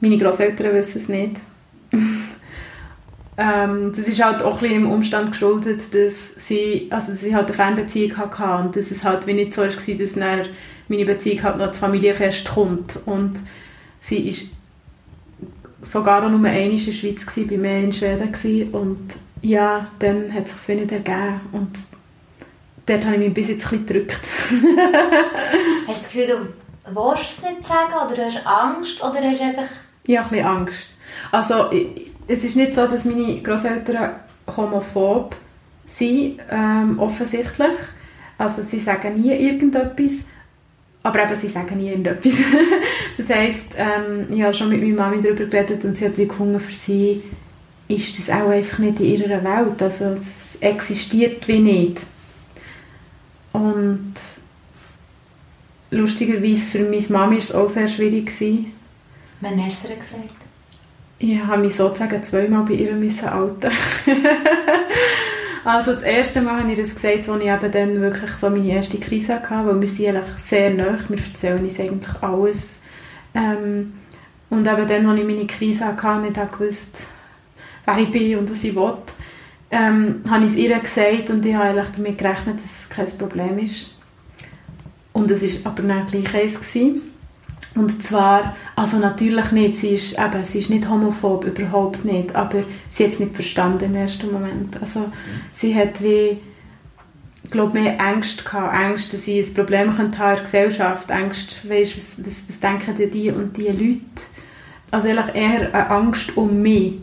meine 0.00 0.18
Großeltern 0.18 0.74
wissen 0.74 1.00
es 1.00 1.08
nicht. 1.08 1.36
Ähm, 3.38 3.92
das 3.94 4.08
ist 4.08 4.24
halt 4.24 4.42
auch 4.42 4.54
ein 4.54 4.60
bisschen 4.60 4.76
im 4.76 4.90
Umstand 4.90 5.32
geschuldet, 5.32 5.94
dass 5.94 6.46
sie, 6.46 6.86
also 6.90 7.12
dass 7.12 7.22
ich 7.22 7.34
halt 7.34 7.46
eine 7.46 7.54
Fernbeziehung 7.54 8.16
hatte 8.16 8.64
und 8.64 8.76
dass 8.76 8.90
es 8.90 9.04
halt 9.04 9.26
wie 9.26 9.34
nicht 9.34 9.52
so 9.52 9.62
war, 9.62 9.68
dass 9.68 10.12
dann 10.14 10.48
meine 10.88 11.04
Beziehung 11.04 11.42
halt 11.42 11.58
noch 11.58 11.66
ins 11.66 11.78
Familienfest 11.78 12.48
kommt. 12.48 12.98
Und 13.04 13.38
sie 14.00 14.28
ist 14.28 14.50
sogar 15.82 16.24
auch 16.24 16.28
nur 16.28 16.38
einmal 16.38 16.56
in 16.56 16.82
der 16.82 16.92
Schweiz 16.92 17.26
gewesen, 17.26 17.48
bei 17.48 17.56
mir 17.58 17.80
in 17.80 17.92
Schweden 17.92 18.32
gewesen. 18.32 18.70
und 18.70 19.14
ja, 19.42 19.88
dann 19.98 20.32
hat 20.32 20.46
es 20.46 20.66
sich 20.66 20.80
nicht 20.80 20.90
ergeben 20.90 21.40
und 21.52 21.70
dort 22.86 23.04
habe 23.04 23.14
ich 23.16 23.20
mich 23.20 23.34
bis 23.34 23.48
jetzt 23.48 23.72
ein 23.72 23.84
bisschen 23.84 23.86
gedrückt. 23.86 24.20
hast 25.86 25.88
du 25.88 25.92
das 25.92 26.04
Gefühl, 26.04 26.26
du 26.26 26.94
willst 26.94 27.38
es 27.38 27.42
nicht 27.42 27.66
sagen 27.66 27.92
oder 27.92 28.24
hast 28.24 28.36
du 28.36 28.46
Angst 28.46 29.02
oder 29.02 29.20
hast 29.22 29.40
du 29.40 29.44
einfach... 29.44 29.68
Ja, 30.06 30.22
ein 30.22 30.28
bisschen 30.28 30.46
Angst. 30.46 30.88
Also 31.30 31.70
ich, 31.70 32.10
es 32.28 32.44
ist 32.44 32.56
nicht 32.56 32.74
so, 32.74 32.86
dass 32.86 33.04
meine 33.04 33.40
Großeltern 33.40 34.16
homophob 34.56 35.36
sind, 35.86 36.40
ähm, 36.50 36.98
offensichtlich. 36.98 37.78
Also 38.38 38.62
sie 38.62 38.80
sagen 38.80 39.20
nie 39.20 39.32
irgendetwas, 39.32 40.24
aber 41.02 41.22
eben, 41.24 41.36
sie 41.36 41.48
sagen 41.48 41.78
nie 41.78 41.88
irgendetwas. 41.88 42.34
das 43.18 43.28
heisst, 43.28 43.66
ähm, 43.76 44.26
ich 44.30 44.42
habe 44.42 44.52
schon 44.52 44.68
mit 44.68 44.82
meiner 44.82 44.96
Mami 44.96 45.22
darüber 45.22 45.44
geredet 45.44 45.84
und 45.84 45.96
sie 45.96 46.06
hat 46.06 46.18
wie 46.18 46.26
gefunden, 46.26 46.60
für 46.60 46.72
sie 46.72 47.22
ist 47.88 48.18
das 48.18 48.30
auch 48.30 48.48
einfach 48.48 48.78
nicht 48.80 49.00
in 49.00 49.06
ihrer 49.06 49.44
Welt. 49.44 49.80
Also 49.80 50.06
es 50.06 50.56
existiert 50.60 51.46
wie 51.46 51.60
nicht. 51.60 52.00
Und 53.52 54.14
lustigerweise 55.90 56.66
für 56.66 56.80
meine 56.80 57.00
Mami 57.08 57.36
war 57.36 57.38
es 57.38 57.54
auch 57.54 57.70
sehr 57.70 57.88
schwierig. 57.88 58.32
Wann 59.40 59.64
hast 59.64 59.84
du 59.84 59.88
es 59.88 59.98
gesagt? 59.98 60.45
Ich 61.18 61.42
habe 61.42 61.62
mich 61.62 61.74
sozusagen 61.74 62.22
zweimal 62.22 62.64
bei 62.64 62.74
ihr 62.74 62.92
müssen 62.92 63.28
outen. 63.28 63.70
also 65.64 65.94
das 65.94 66.02
erste 66.02 66.42
Mal 66.42 66.60
habe 66.60 66.72
ich 66.72 66.78
das 66.78 66.94
gesagt, 66.94 67.28
als 67.28 67.42
ich 67.42 67.48
eben 67.48 67.72
dann 67.72 68.00
wirklich 68.02 68.30
so 68.32 68.50
meine 68.50 68.68
erste 68.68 68.98
Krise 68.98 69.36
hatte, 69.36 69.66
weil 69.66 69.80
wir 69.80 69.88
sind 69.88 70.08
eigentlich 70.08 70.36
sehr 70.36 70.70
nah, 70.70 70.98
wir 71.08 71.18
erzählen 71.18 71.64
uns 71.64 71.80
eigentlich 71.80 72.22
alles. 72.22 72.82
Ähm, 73.34 73.94
und 74.50 74.66
eben 74.66 74.88
dann, 74.88 75.06
als 75.06 75.18
ich 75.20 75.26
meine 75.26 75.46
Krise 75.46 75.86
hatte 75.86 76.20
nicht 76.20 76.52
gewusst, 76.52 77.06
wer 77.86 77.98
ich 77.98 78.10
bin 78.10 78.38
und 78.38 78.50
was 78.50 78.62
ich 78.62 78.76
will, 78.76 78.98
ähm, 79.70 80.22
habe 80.28 80.44
ich 80.44 80.50
es 80.50 80.56
ihr 80.56 80.78
gesagt 80.78 81.30
und 81.30 81.44
ich 81.46 81.54
habe 81.54 81.70
eigentlich 81.70 81.96
damit 81.96 82.18
gerechnet, 82.18 82.56
dass 82.56 82.82
es 82.82 82.88
kein 82.90 83.18
Problem 83.18 83.58
ist. 83.58 83.96
Und 85.12 85.30
es 85.30 85.64
war 85.64 85.72
aber 85.72 85.82
dann 85.82 86.04
gleich 86.04 86.34
eins. 86.34 86.54
Gewesen. 86.54 87.15
Und 87.76 88.02
zwar, 88.02 88.56
also 88.74 88.96
natürlich 88.96 89.52
nicht, 89.52 89.76
sie 89.76 89.90
ist, 89.90 90.18
eben, 90.18 90.44
sie 90.44 90.60
ist 90.60 90.70
nicht 90.70 90.88
homophob, 90.88 91.44
überhaupt 91.44 92.04
nicht, 92.04 92.34
aber 92.34 92.64
sie 92.90 93.04
hat 93.04 93.12
es 93.12 93.20
nicht 93.20 93.34
verstanden 93.34 93.84
im 93.84 93.94
ersten 93.94 94.32
Moment. 94.32 94.80
Also 94.80 95.12
sie 95.52 95.74
hat 95.74 96.02
wie, 96.02 96.38
glaube 97.50 97.78
mehr 97.78 97.98
Ängste 98.00 98.42
gehabt. 98.42 98.74
Ängste, 98.74 99.16
dass 99.16 99.28
ich 99.28 99.46
ein 99.46 99.54
Problem 99.54 99.94
könnte 99.94 100.18
haben 100.18 100.30
in 100.30 100.36
der 100.36 100.44
Gesellschaft. 100.44 101.10
Ängste, 101.10 101.68
weißt, 101.68 101.96
was, 101.96 102.26
was, 102.26 102.44
was 102.48 102.60
denken 102.60 103.10
die 103.10 103.30
und 103.30 103.56
die 103.56 103.68
Leute? 103.68 104.00
Also 104.90 105.08
eher 105.08 105.74
eine 105.74 105.90
Angst 105.90 106.36
um 106.36 106.62
mich, 106.62 106.94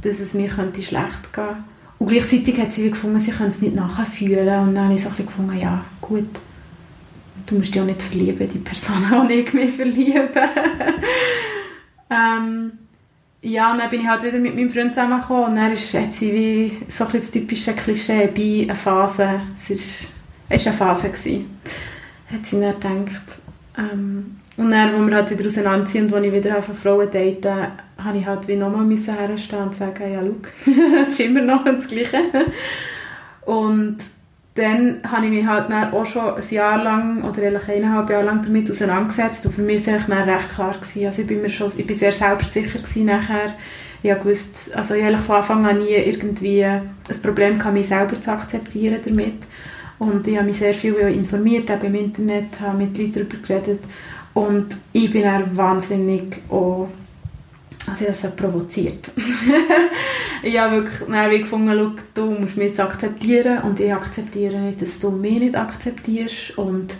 dass 0.00 0.20
es 0.20 0.34
mir 0.34 0.48
könnte 0.48 0.82
schlecht 0.82 1.32
gehen 1.32 1.44
könnte. 1.44 1.64
Und 1.98 2.08
gleichzeitig 2.08 2.58
hat 2.58 2.72
sie 2.72 2.90
gefunden, 2.90 3.20
sie 3.20 3.30
können 3.30 3.50
es 3.50 3.60
nicht 3.60 3.76
nachfühlen. 3.76 4.60
Und 4.60 4.74
dann 4.74 4.84
habe 4.86 4.94
ich 4.94 5.02
so 5.02 5.08
ein 5.08 5.14
bisschen 5.14 5.26
gefunden, 5.26 5.58
ja, 5.58 5.84
gut, 6.00 6.26
du 7.46 7.56
musst 7.56 7.74
dich 7.74 7.80
auch 7.80 7.86
nicht 7.86 8.02
verlieben, 8.02 8.48
die 8.52 8.58
Person, 8.58 9.28
die 9.28 9.34
ich 9.34 9.52
mich 9.52 9.72
verliebe. 9.74 10.30
ähm, 12.10 12.72
ja, 13.42 13.72
und 13.72 13.78
dann 13.78 13.90
bin 13.90 14.02
ich 14.02 14.06
halt 14.06 14.22
wieder 14.22 14.38
mit 14.38 14.54
meinem 14.54 14.70
Freund 14.70 14.94
zusammengekommen 14.94 15.44
und 15.50 15.56
dann 15.56 15.72
ist, 15.72 15.92
hat 15.94 16.14
sie 16.14 16.32
wie 16.32 16.78
so 16.88 17.04
ein 17.04 17.12
das 17.12 17.30
typische 17.30 17.72
Klischee 17.72 18.28
bei 18.28 18.64
einer 18.64 18.76
Phase, 18.76 19.40
es 19.56 19.70
ist, 19.70 20.12
es 20.48 20.64
war 20.64 20.72
eine 20.72 20.76
Phase, 20.76 21.08
gewesen, 21.08 21.58
hat 22.32 22.46
sie 22.46 22.60
dann 22.60 23.04
gedacht. 23.04 23.22
Ähm, 23.76 24.36
und 24.56 24.70
dann, 24.70 24.94
als 24.94 25.06
wir 25.06 25.16
halt 25.16 25.30
wieder 25.30 25.46
auseinanderziehen 25.46 26.06
und 26.06 26.14
als 26.14 26.26
ich 26.26 26.32
wieder 26.32 26.58
auf 26.58 26.66
Frauen 26.66 27.10
date, 27.10 27.46
habe 27.46 28.18
ich 28.18 28.26
halt 28.26 28.46
wie 28.46 28.56
nochmal 28.56 28.88
herstehen 28.96 29.62
und 29.62 29.74
sagen, 29.74 30.10
ja, 30.10 30.20
schau, 30.20 30.72
das 30.96 31.08
ist 31.08 31.20
immer 31.20 31.40
noch 31.40 31.64
das 31.64 31.88
Gleiche. 31.88 32.18
Und 33.46 33.98
dann 34.54 35.00
habe 35.04 35.26
ich 35.26 35.32
mich 35.32 35.46
halt 35.46 35.72
auch 35.92 36.04
schon 36.04 36.34
ein 36.34 36.44
Jahr 36.50 36.82
lang 36.82 37.24
oder 37.24 37.42
eigentlich 37.42 37.68
eineinhalb 37.68 38.10
Jahre 38.10 38.24
lang 38.24 38.42
damit 38.42 38.70
auseinandergesetzt 38.70 39.46
und 39.46 39.54
für 39.54 39.62
mich 39.62 39.86
war 39.86 39.94
es 39.94 40.06
dann 40.06 40.28
recht 40.28 40.50
klar 40.50 40.74
gewesen. 40.74 41.06
Also 41.06 41.22
ich 41.22 41.28
bin 41.28 41.40
mir 41.40 41.48
schon, 41.48 41.72
ich 41.76 41.86
bin 41.86 41.96
sehr 41.96 42.12
selbstsicher 42.12 42.78
gewesen 42.78 43.06
nachher. 43.06 43.54
Ich 44.02 44.12
gewusst, 44.12 44.74
also 44.74 44.94
ich 44.94 45.16
von 45.18 45.36
Anfang 45.36 45.64
an 45.64 45.78
nie 45.78 45.94
irgendwie 45.94 46.64
ein 46.64 46.90
Problem 47.22 47.58
gehabt, 47.58 47.74
mich 47.74 47.86
selber 47.86 48.20
zu 48.20 48.32
akzeptieren 48.32 48.98
damit. 49.04 49.36
Und 49.98 50.26
ich 50.26 50.36
habe 50.36 50.46
mich 50.46 50.58
sehr 50.58 50.74
viel 50.74 50.94
informiert, 50.94 51.70
auch 51.70 51.82
im 51.82 51.94
Internet, 51.94 52.60
habe 52.60 52.78
mit 52.78 52.98
Leuten 52.98 53.12
darüber 53.12 53.36
geredet 53.36 53.80
und 54.34 54.76
ich 54.92 55.10
bin 55.12 55.22
dann 55.22 55.56
wahnsinnig 55.56 56.42
auch 56.50 56.88
also 57.88 58.04
ich 58.04 58.10
habe 58.10 58.28
es 58.28 58.36
provoziert. 58.36 59.10
ich 60.42 60.58
habe 60.58 60.76
wirklich 60.76 61.08
dann 61.08 61.30
wie 61.30 61.38
gefunden, 61.40 61.96
du 62.14 62.30
musst 62.30 62.56
mich 62.56 62.68
jetzt 62.68 62.80
akzeptieren 62.80 63.62
und 63.62 63.80
ich 63.80 63.92
akzeptiere 63.92 64.58
nicht, 64.58 64.82
dass 64.82 64.98
du 64.98 65.10
mich 65.10 65.38
nicht 65.38 65.56
akzeptierst 65.56 66.58
und 66.58 66.94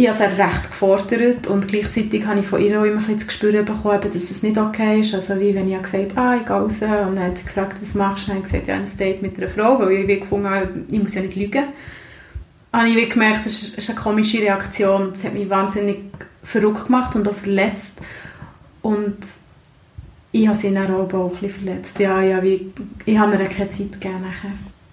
ich 0.00 0.08
habe 0.08 0.24
es 0.24 0.38
recht 0.38 0.70
gefordert 0.70 1.46
und 1.46 1.68
gleichzeitig 1.68 2.24
habe 2.24 2.40
ich 2.40 2.46
von 2.46 2.62
ihr 2.62 2.80
auch 2.80 2.84
immer 2.84 3.06
ein 3.06 3.16
das 3.16 3.26
Gespür 3.26 3.62
bekommen, 3.62 4.00
dass 4.00 4.14
es 4.14 4.42
nicht 4.42 4.56
okay 4.56 5.00
ist. 5.00 5.14
Also 5.14 5.38
wie 5.38 5.54
wenn 5.54 5.70
ich 5.70 5.82
gesagt 5.82 6.16
habe, 6.16 6.20
ah, 6.20 6.36
ich 6.36 6.46
gehe 6.46 6.56
raus 6.56 6.80
und 6.80 7.16
dann 7.16 7.24
hat 7.24 7.36
sie 7.36 7.44
gefragt, 7.44 7.76
was 7.80 7.94
machst 7.94 8.26
du? 8.26 8.32
Und 8.32 8.38
ich 8.38 8.44
habe 8.44 8.62
gesagt, 8.62 8.68
ja, 8.68 8.76
ein 8.76 8.98
Date 8.98 9.20
mit 9.20 9.36
einer 9.36 9.48
Frau, 9.48 9.78
weil 9.78 9.92
ich 9.92 10.08
wie 10.08 10.20
gefunden 10.20 10.48
habe, 10.48 10.68
ich 10.90 10.98
muss 10.98 11.14
ja 11.14 11.20
nicht 11.20 11.36
lügen. 11.36 11.64
Habe 12.72 12.88
ich 12.88 13.10
gemerkt, 13.10 13.44
das 13.44 13.62
ist 13.62 13.90
eine 13.90 13.98
komische 13.98 14.38
Reaktion. 14.38 15.10
Das 15.12 15.24
hat 15.24 15.34
mich 15.34 15.50
wahnsinnig 15.50 15.98
verrückt 16.44 16.86
gemacht 16.86 17.14
und 17.14 17.28
auch 17.28 17.34
verletzt. 17.34 17.98
Und 18.80 19.18
ich 20.32 20.46
habe 20.46 20.56
sie 20.56 20.72
dann 20.72 20.94
auch, 20.94 21.12
ein 21.12 21.30
bisschen 21.30 21.50
verletzt. 21.50 21.98
Ja, 21.98 22.22
ja, 22.22 22.42
wie, 22.42 22.72
ich 23.04 23.18
habe 23.18 23.32
ihr 23.32 23.48
keine 23.48 23.70
Zeit 23.70 23.92
gegeben. 23.92 24.24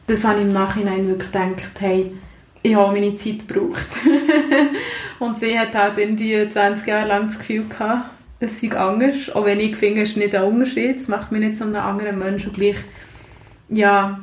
Das 0.08 0.24
habe 0.24 0.39
ich 0.39 0.46
im 0.46 0.53
Nachhinein 0.53 1.08
wirklich 1.08 1.32
gedacht, 1.32 1.79
hey, 1.79 2.12
ich 2.63 2.75
habe 2.75 2.94
meine 2.94 3.15
Zeit 3.17 3.48
gebraucht. 3.48 3.88
und 5.20 5.39
sie 5.39 5.58
hat 5.58 5.75
halt 5.75 5.98
irgendwie 5.98 6.48
20 6.50 6.88
Jahre 6.88 7.08
lang 7.08 7.27
das 7.27 7.38
Gefühl 7.38 7.65
gehabt, 7.67 8.10
es 8.39 8.60
sei 8.60 8.72
anders. 8.72 9.34
Auch 9.36 9.46
wenn 9.46 9.60
ich 9.60 9.75
finde, 9.75 10.01
es 10.01 10.10
ist 10.10 10.17
nicht 10.17 10.36
ein 10.36 10.44
Unterschied. 10.44 10.98
Es 10.98 11.08
macht 11.08 11.32
mich 11.32 11.41
nicht 11.41 11.58
zu 11.58 11.65
einem 11.65 11.75
anderen 11.75 12.17
Menschen. 12.17 12.50
Und 12.50 12.56
gleich, 12.56 12.77
ja, 13.70 14.20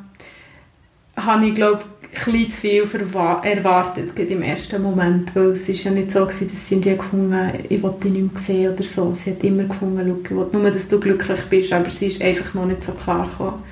habe 1.16 1.46
ich, 1.46 1.54
glaube 1.54 1.84
bisschen 2.14 2.50
zu 2.50 2.60
viel 2.60 3.16
erwartet, 3.42 4.18
im 4.18 4.42
ersten 4.42 4.82
Moment, 4.82 5.34
weil 5.34 5.52
es 5.52 5.68
ist 5.68 5.84
ja 5.84 5.90
nicht 5.90 6.10
so 6.10 6.26
gewesen, 6.26 6.48
dass 6.48 6.68
sie 6.68 6.74
irgendwie 6.74 6.96
gefunden 6.96 7.50
ich 7.68 7.82
wollte 7.82 8.04
dich 8.04 8.12
nicht 8.12 8.32
mehr 8.34 8.42
sehen 8.42 8.72
oder 8.72 8.84
so. 8.84 9.14
Sie 9.14 9.32
hat 9.32 9.44
immer 9.44 9.64
gefunden, 9.64 10.22
ich 10.24 10.30
will 10.30 10.46
nur, 10.52 10.70
dass 10.70 10.88
du 10.88 11.00
glücklich 11.00 11.40
bist, 11.50 11.72
aber 11.72 11.90
sie 11.90 12.08
ist 12.08 12.22
einfach 12.22 12.54
noch 12.54 12.66
nicht 12.66 12.84
so 12.84 12.92
klar 12.92 13.28
gekommen 13.28 13.62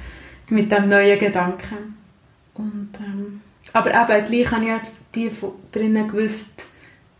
mit 0.48 0.70
dem 0.70 0.88
neuen 0.88 1.18
Gedanken. 1.18 1.96
Und, 2.54 2.90
ähm, 3.00 3.40
aber 3.72 3.90
eben, 3.90 4.24
gleich 4.24 4.50
habe 4.50 4.62
ich 4.62 4.68
ja 4.68 4.80
die 5.14 5.30
drinnen 5.72 6.08
gewusst, 6.08 6.66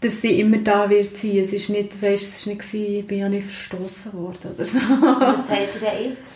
dass 0.00 0.20
sie 0.20 0.40
immer 0.40 0.58
da 0.58 0.90
wird 0.90 1.16
sein. 1.16 1.38
Es 1.38 1.52
ist 1.52 1.70
nicht, 1.70 2.00
weißt, 2.02 2.22
es 2.22 2.36
ist 2.38 2.46
nicht 2.46 2.60
gewesen, 2.60 2.98
ich 2.98 3.06
bin 3.06 3.18
ja 3.18 3.28
nicht 3.28 3.44
verstoßen 3.44 4.12
worden 4.12 4.50
oder 4.54 4.64
so. 4.64 4.78
Was 4.78 5.48
sagt 5.48 5.72
sie 5.74 5.78
denn 5.80 6.10
jetzt? 6.10 6.32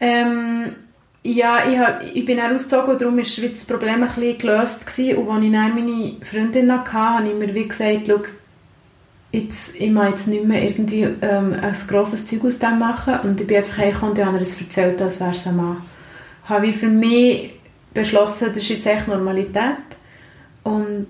Ähm, 0.00 0.76
ja, 1.22 1.68
ich, 1.68 1.78
hab, 1.78 2.02
ich 2.02 2.24
bin 2.24 2.40
auch 2.40 2.50
ausgezogen 2.50 2.96
darum 2.98 3.16
war 3.16 3.22
das 3.22 3.64
Problem 3.64 4.02
ein 4.02 4.06
bisschen 4.06 4.38
gelöst. 4.38 4.86
Gewesen. 4.86 5.16
Und 5.18 5.30
als 5.30 5.44
ich 5.44 5.52
dann 5.52 5.74
meine 5.74 6.16
Freundin 6.22 6.72
hatte, 6.72 6.92
habe 6.92 7.28
ich 7.28 7.34
mir 7.34 7.54
wie 7.54 7.68
gesagt, 7.68 8.02
schau, 8.06 8.20
jetzt, 9.32 9.74
ich 9.74 9.90
mache 9.90 10.10
jetzt 10.10 10.28
nicht 10.28 10.44
mehr 10.44 10.62
irgendwie 10.62 11.02
ähm, 11.02 11.56
ein 11.60 11.76
grosses 11.88 12.26
Zeug 12.26 12.44
aus 12.44 12.58
dem 12.58 12.78
machen. 12.78 13.18
Und 13.24 13.40
ich 13.40 13.46
bin 13.46 13.58
einfach 13.58 13.78
hergekommen 13.78 14.16
und 14.16 14.24
habe 14.24 14.38
es 14.38 14.60
erzählt, 14.60 15.02
als 15.02 15.20
wäre 15.20 15.32
es 15.32 15.46
ein 15.46 15.56
Mann. 15.56 15.82
Habe 16.44 16.68
ich 16.68 16.76
für 16.76 16.88
mich 16.88 17.50
beschlossen, 17.92 18.48
das 18.48 18.58
ist 18.58 18.68
jetzt 18.68 18.86
echt 18.86 19.08
Normalität. 19.08 19.76
Und 20.62 21.08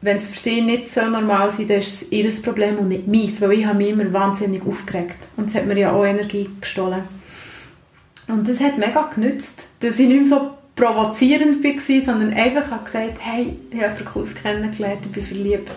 wenn 0.00 0.16
es 0.16 0.26
für 0.26 0.38
sie 0.38 0.62
nicht 0.62 0.88
so 0.88 1.04
normal 1.04 1.48
ist, 1.48 1.58
dann 1.58 1.78
ist 1.78 2.02
es 2.02 2.12
ihr 2.12 2.30
Problem 2.42 2.78
und 2.78 2.88
nicht 2.88 3.06
meins, 3.06 3.40
weil 3.40 3.52
ich 3.52 3.66
habe 3.66 3.78
mich 3.78 3.90
immer 3.90 4.10
wahnsinnig 4.12 4.66
aufgeregt. 4.66 5.18
Und 5.36 5.50
es 5.50 5.54
hat 5.54 5.66
mir 5.66 5.78
ja 5.78 5.92
auch 5.92 6.04
Energie 6.04 6.48
gestohlen. 6.60 7.19
Und 8.30 8.48
das 8.48 8.60
hat 8.60 8.78
mega 8.78 9.10
genützt, 9.14 9.52
dass 9.80 9.98
ich 9.98 10.08
nicht 10.08 10.28
mehr 10.28 10.38
so 10.38 10.50
provozierend 10.76 11.62
war, 11.62 12.00
sondern 12.00 12.32
einfach 12.32 12.70
habe 12.70 12.84
gesagt, 12.84 13.18
hey, 13.20 13.56
ich 13.70 13.82
habe 13.82 14.04
Kurs 14.04 14.34
kennengelernt, 14.34 15.00
ich 15.04 15.12
bin 15.12 15.22
verliebt, 15.22 15.70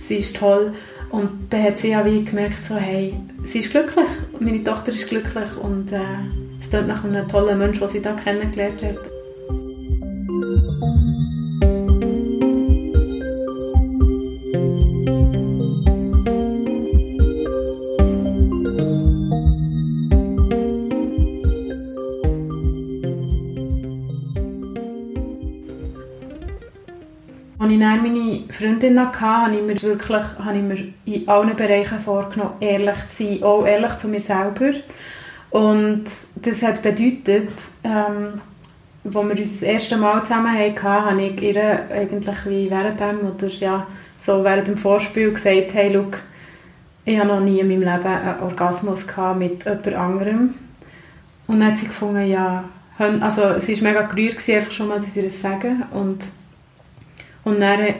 sie 0.00 0.16
ist 0.16 0.36
toll. 0.36 0.74
Und 1.10 1.30
dann 1.50 1.62
hat 1.62 1.78
sie 1.78 1.90
ja 1.90 2.02
gemerkt, 2.02 2.64
so, 2.64 2.76
hey, 2.76 3.14
sie 3.44 3.60
ist 3.60 3.70
glücklich, 3.70 4.08
meine 4.40 4.62
Tochter 4.62 4.92
ist 4.92 5.08
glücklich 5.08 5.56
und 5.56 5.92
äh, 5.92 6.00
es 6.60 6.68
klingt 6.70 6.88
nach 6.88 7.04
einem 7.04 7.26
tollen 7.28 7.58
Menschen, 7.58 7.80
den 7.80 7.88
sie 7.88 8.02
da 8.02 8.12
kennengelernt 8.12 8.82
hat. 8.82 9.15
Freundin 28.50 29.00
hatte, 29.00 29.20
habe 29.20 29.56
ich 29.56 29.62
mir 29.62 29.80
wirklich 29.82 30.22
habe 30.38 30.56
ich 30.56 30.62
mir 30.62 30.92
in 31.04 31.28
allen 31.28 31.56
Bereichen 31.56 32.00
vorgenommen, 32.00 32.54
ehrlich 32.60 32.96
zu 33.16 33.24
sein, 33.24 33.42
auch 33.42 33.66
ehrlich 33.66 33.96
zu 33.98 34.08
mir 34.08 34.20
selber. 34.20 34.72
Und 35.50 36.04
das 36.36 36.62
hat 36.62 36.82
bedeutet, 36.82 37.50
ähm, 37.84 38.40
wir 39.28 39.38
uns 39.38 39.52
das 39.52 39.62
erste 39.62 39.96
Mal 39.96 40.22
zusammen 40.22 40.52
hatten, 40.52 40.82
habe 40.82 41.22
ich 41.22 41.40
ihr 41.40 41.90
eigentlich 41.90 42.46
wie 42.46 42.70
während 42.70 43.00
dem 43.00 43.20
oder 43.20 43.48
ja, 43.48 43.86
so 44.20 44.42
während 44.42 44.66
dem 44.66 44.76
Vorspiel 44.76 45.32
gesagt, 45.32 45.72
hey, 45.74 45.92
look, 45.92 46.18
ich 47.04 47.18
habe 47.18 47.28
noch 47.28 47.40
nie 47.40 47.60
in 47.60 47.68
meinem 47.68 47.82
Leben 47.82 48.06
einen 48.06 48.40
Orgasmus 48.40 49.06
gehabt 49.06 49.38
mit 49.38 49.64
jemand 49.64 49.94
anderem. 49.94 50.54
Und 51.46 51.60
dann 51.60 51.70
hat 51.70 51.78
sie 51.78 51.86
gefunden, 51.86 52.26
ja, 52.26 52.64
also 52.98 53.60
sie 53.60 53.76
war 53.76 53.90
mega 53.90 54.02
gerührt, 54.02 54.48
einfach 54.48 54.72
schon 54.72 54.88
mal, 54.88 54.98
dass 54.98 55.16
ich 55.16 55.24
das 55.24 55.40
sagen. 55.40 55.84
Und, 55.92 56.24
und 57.46 57.60
dann 57.60 57.94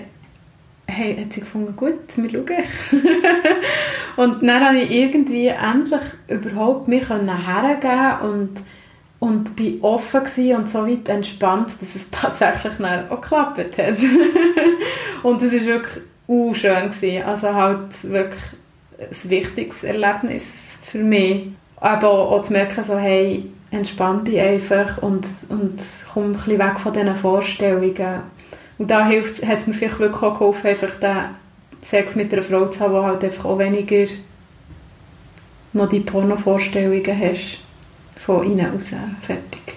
hey, 0.89 1.17
hat 1.17 1.33
sie 1.33 1.41
gefunden, 1.41 1.75
gut, 1.77 1.95
wir 2.17 2.31
schauen. 2.31 2.65
und 4.17 4.43
dann 4.43 4.65
habe 4.65 4.79
ich 4.79 4.91
irgendwie 4.91 5.47
endlich 5.47 6.03
überhaupt 6.29 6.89
mich 6.89 7.09
hergeben 7.09 8.21
und 8.23 8.51
und 9.19 9.57
bin 9.57 9.81
offen 9.83 10.23
und 10.55 10.69
so 10.69 10.87
weit 10.87 11.09
entspannt, 11.09 11.71
dass 11.81 11.95
es 11.95 12.11
tatsächlich 12.11 12.75
dann 12.79 13.09
auch 13.09 13.21
geklappt 13.21 13.79
hat. 13.79 13.99
und 15.23 15.43
es 15.43 15.53
war 15.53 15.67
wirklich 15.67 16.05
uh, 16.29 16.53
schön 16.53 16.91
gewesen. 16.91 17.23
Also 17.23 17.55
halt 17.55 18.03
wirklich 18.05 18.43
ein 18.99 19.31
wichtiges 19.31 19.85
Erlebnis 19.85 20.77
für 20.85 20.99
mich. 20.99 21.49
Aber 21.77 22.11
auch 22.11 22.43
zu 22.43 22.53
merken, 22.53 22.85
so, 22.85 22.99
hey, 22.99 23.51
entspann 23.71 24.25
dich 24.25 24.41
einfach 24.41 24.99
und, 24.99 25.27
und 25.49 25.83
komm 26.13 26.25
ein 26.25 26.33
bisschen 26.33 26.59
weg 26.59 26.79
von 26.79 26.93
diesen 26.93 27.17
Vorstellungen 27.17 28.23
und 28.79 28.91
da 28.91 29.07
hat 29.07 29.15
es 29.15 29.67
mir 29.67 29.75
vielleicht 29.75 29.99
wirklich 29.99 30.23
auch 30.23 30.39
geholfen, 30.39 30.67
einfach 30.67 30.95
den 31.01 31.17
Sex 31.81 32.15
mit 32.15 32.33
einer 32.33 32.43
Frau 32.43 32.67
zu 32.67 32.81
haben, 32.81 32.95
wo 32.95 33.03
halt 33.03 33.25
einfach 33.25 33.45
auch 33.45 33.59
weniger 33.59 34.07
noch 35.73 35.89
die 35.89 36.01
Porno-Vorstellungen 36.01 37.21
hast 37.21 37.61
von 38.25 38.45
innen 38.45 38.75
raus. 38.75 38.93
Fertig. 39.23 39.77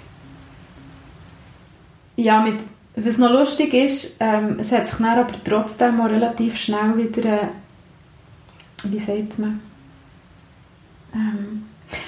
Ja, 2.15 2.41
mit, 2.41 2.59
was 2.95 3.17
noch 3.17 3.31
lustig 3.31 3.73
ist, 3.73 4.17
ähm, 4.19 4.57
es 4.59 4.71
hat 4.71 4.87
sich 4.87 4.95
dann 4.97 5.19
aber 5.19 5.31
trotzdem 5.45 6.01
auch 6.01 6.09
relativ 6.09 6.57
schnell 6.57 6.97
wieder, 6.97 7.43
äh, 7.43 7.47
wie 8.83 8.99
sagt 8.99 9.39
man, 9.39 9.61
ähm, 11.13 11.65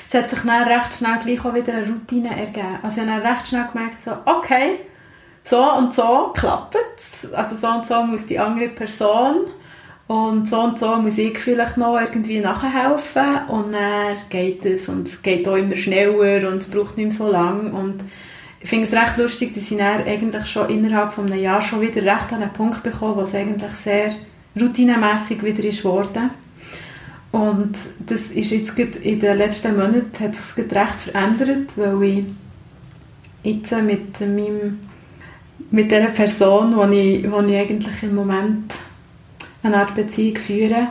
es 0.07 0.13
hat 0.13 0.29
sich 0.29 0.39
dann 0.39 0.67
recht 0.67 0.93
schnell 0.93 1.19
gleich 1.23 1.45
auch 1.45 1.53
wieder 1.53 1.73
eine 1.73 1.87
Routine 1.87 2.37
ergeben. 2.37 2.79
Also 2.83 3.01
ich 3.01 3.07
habe 3.07 3.21
dann 3.21 3.31
recht 3.31 3.47
schnell 3.47 3.67
gemerkt, 3.71 4.01
so, 4.01 4.11
okay, 4.25 4.79
so 5.43 5.73
und 5.73 5.93
so 5.93 6.31
klappt 6.33 6.75
es. 6.75 7.31
Also 7.33 7.55
so 7.55 7.67
und 7.67 7.85
so 7.85 8.03
muss 8.03 8.25
die 8.25 8.39
andere 8.39 8.69
Person 8.69 9.47
und 10.07 10.49
so 10.49 10.59
und 10.59 10.79
so 10.79 10.95
muss 10.97 11.17
ich 11.17 11.37
vielleicht 11.39 11.77
noch 11.77 11.99
irgendwie 11.99 12.39
nachhelfen 12.39 13.47
und 13.47 13.73
dann 13.73 14.17
geht 14.29 14.65
es 14.65 14.89
und 14.89 15.07
es 15.07 15.21
geht 15.21 15.47
auch 15.47 15.55
immer 15.55 15.77
schneller 15.77 16.49
und 16.49 16.59
es 16.59 16.69
braucht 16.69 16.97
nicht 16.97 17.07
mehr 17.07 17.17
so 17.17 17.31
lange 17.31 17.71
und 17.71 18.03
ich 18.63 18.69
finde 18.69 18.85
es 18.85 18.93
recht 18.93 19.17
lustig, 19.17 19.55
dass 19.55 19.71
ich 19.71 19.81
eigentlich 19.81 20.45
schon 20.45 20.69
innerhalb 20.69 21.13
von 21.13 21.25
einem 21.25 21.41
Jahr 21.41 21.61
schon 21.61 21.81
wieder 21.81 22.03
recht 22.03 22.31
an 22.31 22.43
einen 22.43 22.53
Punkt 22.53 22.83
bekomme, 22.83 23.15
wo 23.15 23.21
es 23.21 23.33
eigentlich 23.33 23.71
sehr 23.71 24.11
routinemässig 24.59 25.41
wieder 25.43 25.63
ist 25.63 25.83
worden. 25.83 26.29
Und 27.31 27.75
das 28.05 28.21
ist 28.27 28.51
jetzt 28.51 28.77
in 28.77 29.19
den 29.19 29.37
letzten 29.37 29.75
Monaten 29.75 30.11
hat 30.19 30.35
sich 30.35 30.57
recht 30.57 30.93
verändert, 30.93 31.71
weil 31.75 32.03
ich 32.03 32.25
jetzt 33.43 33.71
mit 33.71 34.19
meinem 34.19 34.79
mit 35.71 35.89
der 35.89 36.07
Person, 36.07 36.75
wo 36.75 36.83
ich, 36.85 37.23
ich 37.23 37.33
eigentlich 37.33 38.03
im 38.03 38.15
Moment 38.15 38.73
eine 39.63 39.77
Art 39.77 39.95
Beziehung 39.95 40.37
führe, 40.37 40.87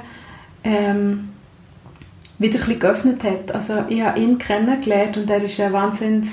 ähm, 0.64 1.30
wieder 2.38 2.66
ein 2.66 2.78
geöffnet 2.78 3.22
hat. 3.22 3.54
Also 3.54 3.84
ich 3.88 4.00
habe 4.00 4.18
ihn 4.18 4.38
kennengelernt 4.38 5.18
und 5.18 5.28
er 5.28 5.42
ist 5.42 5.60
ein 5.60 5.72
wahnsinnig 5.72 6.30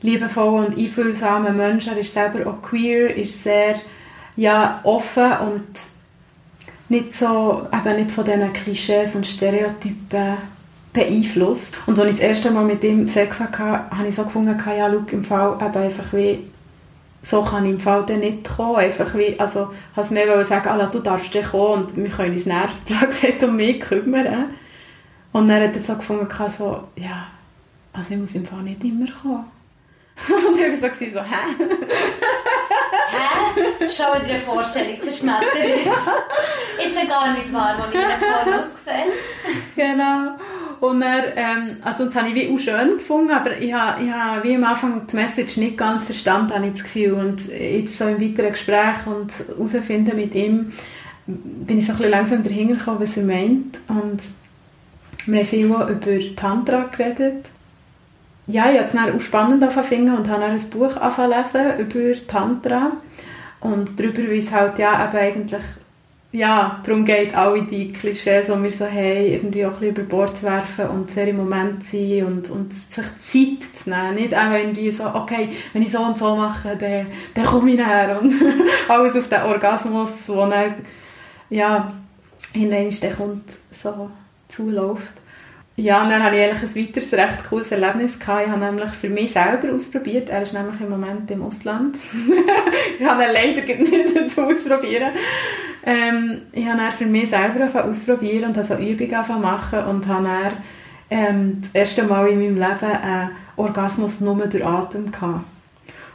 liebevoller 0.00 0.66
und 0.66 0.78
einfühlsamer 0.78 1.50
Mensch. 1.50 1.86
Er 1.86 1.98
ist 1.98 2.14
selber 2.14 2.48
auch 2.50 2.62
queer, 2.62 3.14
ist 3.14 3.42
sehr 3.42 3.76
ja, 4.36 4.80
offen 4.84 5.30
und 5.40 5.66
nicht 6.88 7.14
so, 7.14 7.68
eben 7.72 7.96
nicht 7.96 8.10
von 8.10 8.24
diesen 8.24 8.52
Klischees 8.52 9.14
und 9.14 9.26
Stereotypen 9.26 10.38
beeinflusst. 10.92 11.76
Und 11.86 11.98
als 11.98 12.10
ich 12.10 12.16
das 12.16 12.24
erste 12.24 12.50
Mal 12.50 12.64
mit 12.64 12.82
ihm 12.82 13.06
Sex 13.06 13.38
hatte, 13.38 13.62
habe 13.62 14.08
ich 14.08 14.14
so 14.14 14.24
gefunden, 14.24 14.58
ja, 14.66 14.90
schau, 14.90 15.04
im 15.12 15.24
Fall 15.24 15.58
eben 15.60 15.76
einfach 15.76 16.12
wie, 16.12 16.50
so 17.22 17.42
kann 17.42 17.64
ich 17.66 17.72
im 17.72 17.80
Fall 17.80 18.04
dann 18.06 18.20
nicht 18.20 18.44
kommen. 18.44 18.76
Einfach 18.76 19.14
wie, 19.14 19.38
also, 19.38 19.70
habe 19.94 20.06
es 20.06 20.10
mehr 20.10 20.44
sagen, 20.44 20.68
ah, 20.68 20.86
du 20.86 21.00
darfst 21.00 21.34
dann 21.34 21.44
kommen 21.44 21.84
und 21.84 21.96
wir 21.96 22.10
können 22.10 22.34
uns 22.34 22.46
nächstes 22.46 23.42
um 23.42 23.56
mich 23.56 23.80
kümmern. 23.80 24.54
Und 25.32 25.48
dann 25.48 25.62
hat 25.62 25.76
er 25.76 25.80
so 25.80 25.94
gefunden, 25.94 26.28
so, 26.56 26.88
ja, 26.96 27.28
also 27.92 28.14
ich 28.14 28.20
muss 28.20 28.34
im 28.34 28.46
Fall 28.46 28.62
nicht 28.62 28.82
immer 28.82 29.06
kommen. 29.10 29.44
Und 30.28 30.58
ich 30.58 30.82
war 30.82 30.90
so, 30.90 30.96
so 30.96 31.20
hä? 31.20 31.56
hä? 33.10 33.88
Schau 33.88 34.18
dir 34.18 34.34
eine 34.34 34.38
Vorstellung, 34.38 35.00
zerschmettert. 35.00 35.54
ist 36.84 36.96
ja 36.96 37.04
gar 37.06 37.32
nicht 37.32 37.52
wahr, 37.52 37.76
was 37.78 37.88
ich 37.88 37.94
in 37.94 38.00
den 38.00 38.20
Pornos 38.20 38.66
gesehen 38.76 39.12
Genau. 39.76 40.36
Und 40.80 41.00
dann, 41.00 41.24
ähm, 41.36 41.76
also 41.82 42.06
das 42.06 42.16
habe 42.16 42.28
ich 42.28 42.34
wie 42.34 42.54
auch 42.54 42.58
schön 42.58 42.98
gefunden, 42.98 43.30
aber 43.30 43.56
ich 43.58 43.72
habe, 43.72 44.02
ich 44.02 44.10
habe 44.10 44.48
wie 44.48 44.54
am 44.54 44.64
Anfang 44.64 45.06
die 45.06 45.16
Message 45.16 45.58
nicht 45.58 45.76
ganz 45.76 46.06
verstanden, 46.06 46.54
habe 46.54 46.66
ich 46.66 46.72
das 46.72 46.82
Gefühl. 46.82 47.12
Und 47.12 47.48
jetzt 47.48 47.98
so 47.98 48.06
im 48.06 48.20
weiteren 48.20 48.52
Gespräch 48.52 49.06
und 49.06 49.30
herausfinden 49.48 50.16
mit 50.16 50.34
ihm, 50.34 50.72
bin 51.26 51.78
ich 51.78 51.86
so 51.86 51.92
ein 51.92 51.98
bisschen 51.98 52.10
langsam 52.10 52.42
dahinter 52.42 52.76
gekommen, 52.76 53.00
was 53.00 53.16
er 53.16 53.24
meint. 53.24 53.78
Und 53.88 54.22
wir 55.26 55.40
haben 55.40 55.46
viel 55.46 55.66
über 55.66 56.36
Tantra 56.36 56.88
geredet 56.96 57.44
ja, 58.52 58.70
ich 58.70 58.78
habe 58.78 58.86
es 58.86 58.92
dann 58.92 59.16
auch 59.16 59.20
spannend 59.20 59.62
angefangen 59.62 60.16
und 60.16 60.28
habe 60.28 60.42
dann 60.42 60.52
ein 60.52 60.70
Buch 60.70 60.96
angefangen 60.96 61.78
über 61.78 62.26
Tantra 62.26 62.92
und 63.60 63.98
darüber, 63.98 64.30
wie 64.30 64.38
es 64.38 64.52
halt 64.52 64.78
ja 64.78 65.08
eben 65.08 65.16
eigentlich 65.16 65.62
ja, 66.32 66.80
darum 66.84 67.04
geht, 67.04 67.34
alle 67.34 67.62
die 67.62 67.92
Klischees, 67.92 68.46
die 68.46 68.62
wir 68.62 68.70
so 68.70 68.86
haben, 68.86 69.26
irgendwie 69.26 69.66
auch 69.66 69.80
ein 69.80 69.88
über 69.88 70.02
Bord 70.02 70.36
zu 70.36 70.44
werfen 70.44 70.88
und 70.88 71.10
sehr 71.10 71.26
im 71.26 71.38
Moment 71.38 71.84
zu 71.84 71.96
sein 71.96 72.24
und, 72.24 72.50
und 72.50 72.72
sich 72.72 73.04
Zeit 73.04 73.82
zu 73.82 73.90
nehmen. 73.90 74.14
Nicht 74.14 74.34
auch 74.34 74.52
irgendwie 74.52 74.90
so, 74.92 75.06
okay, 75.06 75.48
wenn 75.72 75.82
ich 75.82 75.90
so 75.90 75.98
und 76.00 76.16
so 76.16 76.36
mache, 76.36 76.76
dann, 76.76 77.08
dann 77.34 77.44
komme 77.44 77.72
ich 77.72 77.76
näher 77.78 78.16
und 78.20 78.32
alles 78.88 79.16
auf 79.16 79.28
den 79.28 79.42
Orgasmus, 79.42 80.10
wo 80.28 80.46
dann, 80.46 80.74
ja, 81.48 81.92
hinein 82.52 82.94
dann 83.00 83.16
kommt, 83.16 83.50
so 83.72 84.10
zuläuft. 84.48 85.19
Ja, 85.76 86.02
und 86.02 86.10
dann 86.10 86.22
hatte 86.22 86.36
ich 86.36 86.42
eigentlich 86.42 86.62
ein 86.62 86.88
weiteres 86.88 87.12
recht 87.14 87.48
cooles 87.48 87.72
Erlebnis. 87.72 88.18
Gehabt. 88.18 88.46
Ich 88.46 88.52
habe 88.52 88.60
nämlich 88.60 88.90
für 88.90 89.08
mich 89.08 89.32
selber 89.32 89.72
ausprobiert. 89.74 90.28
Er 90.28 90.42
ist 90.42 90.52
nämlich 90.52 90.80
im 90.80 90.90
Moment 90.90 91.30
im 91.30 91.42
Ausland. 91.42 91.96
ich 92.98 93.06
habe 93.06 93.24
ihn 93.24 93.30
leider 93.32 93.62
nicht 93.76 94.38
ausprobieren. 94.38 95.12
Ähm, 95.84 96.42
ich 96.52 96.66
habe 96.66 96.78
dann 96.78 96.92
für 96.92 97.06
mich 97.06 97.30
selber 97.30 97.82
ausprobieren 97.82 98.50
und 98.50 98.56
habe 98.58 98.66
so 98.66 98.74
Übungen 98.74 99.40
machen 99.40 99.84
und 99.84 100.06
habe 100.06 100.24
dann 100.24 100.52
ähm, 101.10 101.62
das 101.62 101.70
erste 101.72 102.02
Mal 102.02 102.28
in 102.28 102.40
meinem 102.40 102.56
Leben 102.56 102.92
einen 102.92 103.30
Orgasmus 103.56 104.20
nur 104.20 104.36
durch 104.46 104.64
Atem 104.64 105.10
gehabt. 105.10 105.44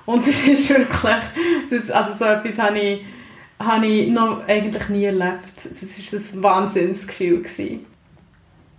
Und 0.06 0.28
das 0.28 0.48
ist 0.48 0.70
wirklich, 0.70 1.24
das, 1.72 1.89
also 1.89 2.12
so 2.20 2.26
etwas 2.26 2.58
habe 2.60 2.80
ich, 2.80 3.06
habe 3.60 3.88
ich 3.88 4.10
noch 4.10 4.48
eigentlich 4.48 4.89
nie 4.89 5.06
erlebt. 5.06 5.56
Das 5.63 6.13
war 6.13 6.20
ein 6.20 6.44
Wahnsinnsgefühl. 6.44 7.41
Gewesen. 7.41 7.95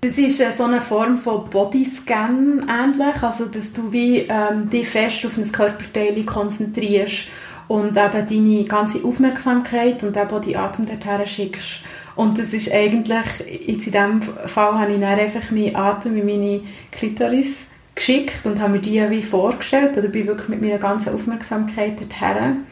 Das 0.03 0.19
ist 0.19 0.57
so 0.57 0.65
eine 0.65 0.83
Form 0.83 1.17
von 1.17 1.49
Bodyscan 1.49 2.69
ähnlich, 2.69 3.23
also 3.23 3.47
dass 3.47 3.73
du 3.73 3.91
wie 3.93 4.27
ähm, 4.29 4.69
dich 4.69 4.89
fest 4.89 5.25
auf 5.25 5.39
ein 5.39 5.51
Körperteil 5.51 6.23
konzentrierst 6.25 7.29
und 7.67 7.97
eben 7.97 7.97
deine 7.97 8.65
ganze 8.65 9.03
Aufmerksamkeit 9.03 10.05
und 10.05 10.17
eben 10.17 10.31
auch 10.31 10.41
die 10.41 10.57
Atem 10.57 10.87
dorthin 10.87 11.27
schickst. 11.27 11.81
Und 12.15 12.39
das 12.39 12.53
ist 12.53 12.71
eigentlich, 12.73 13.27
jetzt 13.67 13.87
in 13.87 13.93
diesem 13.93 14.23
Fall 14.23 14.79
habe 14.79 14.93
ich 14.93 15.01
dann 15.01 15.19
einfach 15.19 15.51
meinen 15.51 15.77
Atem 15.77 16.17
in 16.17 16.27
meine 16.27 16.61
Klitoris 16.93 17.67
geschickt 17.95 18.45
und 18.45 18.61
habe 18.61 18.75
mir 18.75 18.81
die 18.81 19.11
wie 19.11 19.23
vorgestellt 19.23 19.97
oder 19.97 20.09
bin 20.09 20.27
wirklich 20.27 20.49
mit 20.49 20.63
meiner 20.63 20.79
ganzen 20.79 21.15
Aufmerksamkeit 21.15 21.99
dorthin. 21.99 22.67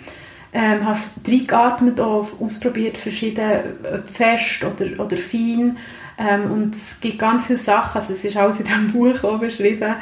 Ähm, 0.53 0.87
habe 0.87 1.01
reingeatmet, 1.27 2.01
auch 2.01 2.29
ausprobiert, 2.39 2.97
verschiedene 2.97 3.75
fest 4.13 4.63
oder, 4.63 5.05
oder 5.05 5.17
fein 5.17 5.77
ähm, 6.18 6.50
und 6.50 6.74
es 6.74 7.00
gibt 7.00 7.18
ganz 7.18 7.46
viele 7.46 7.59
Sachen, 7.59 8.00
also 8.00 8.12
es 8.12 8.24
ist 8.24 8.37
alles 8.37 8.59
in 8.61 8.66
diesem 8.66 8.92
Buch 8.92 9.24
auch 9.24 9.38
beschrieben, 9.38 9.96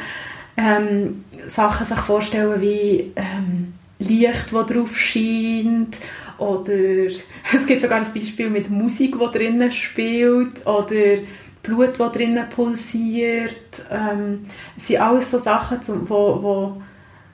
ähm, 0.56 1.24
Sachen 1.46 1.86
sich 1.86 1.98
vorstellen 1.98 2.60
wie 2.60 3.12
ähm, 3.16 3.74
Licht, 3.98 4.52
das 4.52 4.66
drauf 4.66 4.98
scheint 4.98 5.96
oder 6.38 6.72
es 7.52 7.66
gibt 7.66 7.82
sogar 7.82 7.98
ein 7.98 8.12
Beispiel 8.12 8.50
mit 8.50 8.70
Musik, 8.70 9.16
die 9.18 9.38
drinnen 9.38 9.72
spielt 9.72 10.66
oder 10.66 11.18
Blut, 11.62 11.98
das 11.98 12.12
drinnen 12.12 12.48
pulsiert. 12.48 13.84
Ähm, 13.90 14.46
es 14.76 14.88
sind 14.88 15.00
alles 15.00 15.30
so 15.30 15.38
Sachen, 15.38 15.80
zum, 15.82 16.08
wo, 16.08 16.42
wo, 16.42 16.82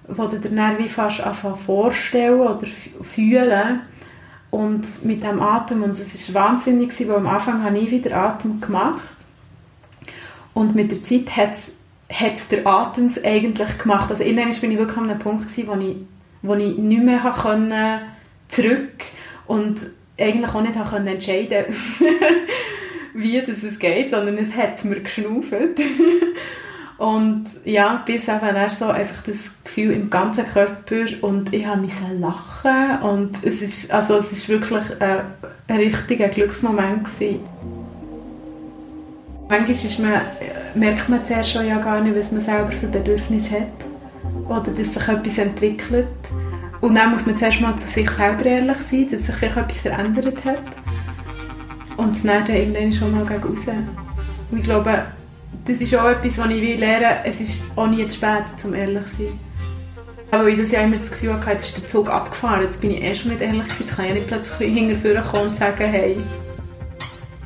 wo 0.09 0.27
du 0.27 0.39
dir 0.39 0.89
fast 0.89 1.23
vorstellen 1.65 2.41
oder 2.41 2.67
fühlen 3.03 3.81
und 4.51 5.05
mit 5.05 5.23
dem 5.23 5.41
Atem 5.41 5.83
und 5.83 5.99
es 5.99 6.33
war 6.35 6.51
wahnsinnig 6.51 6.99
weil 7.01 7.17
am 7.17 7.27
Anfang 7.27 7.63
habe 7.63 7.79
ich 7.79 7.91
wieder 7.91 8.17
Atem 8.17 8.61
gemacht 8.61 9.17
und 10.55 10.75
mit 10.75 10.91
der 10.91 11.03
Zeit 11.05 11.37
hat's, 11.37 11.73
hat 12.11 12.51
der 12.51 12.67
Atem 12.67 13.07
es 13.07 13.23
eigentlich 13.23 13.79
gemacht. 13.79 14.11
Also 14.11 14.25
irgendwann 14.25 14.61
bin 14.61 14.73
ich 14.73 14.79
wirklich 14.79 14.99
an 14.99 15.11
einem 15.11 15.19
Punkt 15.19 15.49
gewesen, 15.49 15.69
wo 15.69 15.75
ich, 15.75 15.97
wo 16.43 16.55
ich 16.55 16.79
nicht 16.79 17.03
mehr 17.03 17.35
können, 17.41 18.01
zurück 18.49 19.05
und 19.47 19.79
eigentlich 20.19 20.55
auch 20.55 20.63
nicht 20.63 20.91
können 20.91 21.07
entscheiden 21.07 21.67
wie 23.15 23.41
das 23.41 23.63
es 23.63 23.79
geht, 23.79 24.11
sondern 24.11 24.39
es 24.39 24.55
hat 24.55 24.85
mir 24.85 25.01
geschnauft. 25.01 25.53
Und 26.99 27.47
ja, 27.65 28.03
bis 28.05 28.27
eben 28.27 28.71
so 28.77 28.87
einfach 28.87 29.23
das 29.23 29.53
Gefühl 29.63 29.93
im 29.93 30.11
ganzen 30.11 30.45
Körper 30.47 31.05
und 31.21 31.55
ich 31.55 31.65
habe 31.65 31.81
müssen 31.81 32.21
lachen 32.21 33.03
und 33.03 33.39
es 33.45 33.63
ist, 33.63 33.93
also 33.93 34.17
es 34.17 34.33
ist 34.33 34.49
wirklich 34.49 34.83
ein, 35.01 35.21
ein 35.69 35.77
richtiger 35.77 36.27
Glücksmoment 36.27 37.05
gewesen. 37.05 37.41
Manchmal 39.49 39.71
ist 39.71 39.99
man, 40.01 40.21
merkt 40.75 41.09
man 41.09 41.25
zuerst 41.25 41.53
schon 41.53 41.69
ja 41.69 41.79
gar 41.79 42.01
nicht, 42.01 42.17
was 42.17 42.33
man 42.33 42.41
selber 42.41 42.73
für 42.73 42.89
Bedürfnisse 42.89 43.61
hat 43.61 44.49
oder 44.49 44.73
dass 44.73 44.95
sich 44.95 45.09
etwas 45.09 45.39
entwickelt. 45.39 46.07
Und 46.81 46.97
dann 46.97 47.13
muss 47.13 47.27
man 47.27 47.39
zuerst 47.39 47.61
mal 47.61 47.77
zu 47.77 47.87
sich 47.87 48.11
selber 48.11 48.45
ehrlich 48.45 48.79
sein, 48.79 49.09
dass 49.11 49.27
sich 49.27 49.35
vielleicht 49.37 49.57
etwas 49.57 49.79
verändert 49.79 50.45
hat. 50.45 50.63
Und 51.97 52.25
dann 52.25 52.47
irgendwann 52.47 52.93
schon 52.93 53.15
mal 53.15 53.25
gegen 53.25 53.43
raus. 53.43 53.67
Und 54.51 54.59
ich 54.59 54.65
glaube, 54.65 55.05
das 55.69 55.81
ist 55.83 55.95
auch 55.95 56.09
etwas, 56.09 56.39
was 56.39 56.51
ich 56.51 56.63
will 56.63 56.79
lernen 56.79 57.19
Es 57.25 57.41
ist 57.41 57.63
auch 57.77 57.87
nie 57.87 58.07
zu 58.09 58.17
spät, 58.17 58.45
um 58.65 58.75
ehrlich 58.75 59.05
zu 59.17 59.25
sein. 59.25 59.41
Aber 60.31 60.49
ich 60.49 60.59
das 60.59 60.71
ja 60.73 60.81
immer 60.83 60.97
das 60.97 61.11
Gefühl 61.11 61.35
hatte, 61.35 61.51
jetzt 61.53 61.67
ist 61.69 61.79
der 61.79 61.87
Zug 61.87 62.11
abgefahren, 62.11 62.65
jetzt 62.65 62.81
bin 62.81 62.91
ich 62.91 63.03
eh 63.03 63.15
schon 63.15 63.31
nicht 63.31 63.41
ehrlich 63.41 63.65
gewesen. 63.65 63.85
Ich 63.87 63.97
kann 63.97 64.07
ja 64.07 64.15
nicht 64.15 64.27
plötzlich 64.27 64.75
hinterher 64.75 65.23
kommen 65.23 65.49
und 65.49 65.57
sagen, 65.57 65.85
hey, 65.85 66.19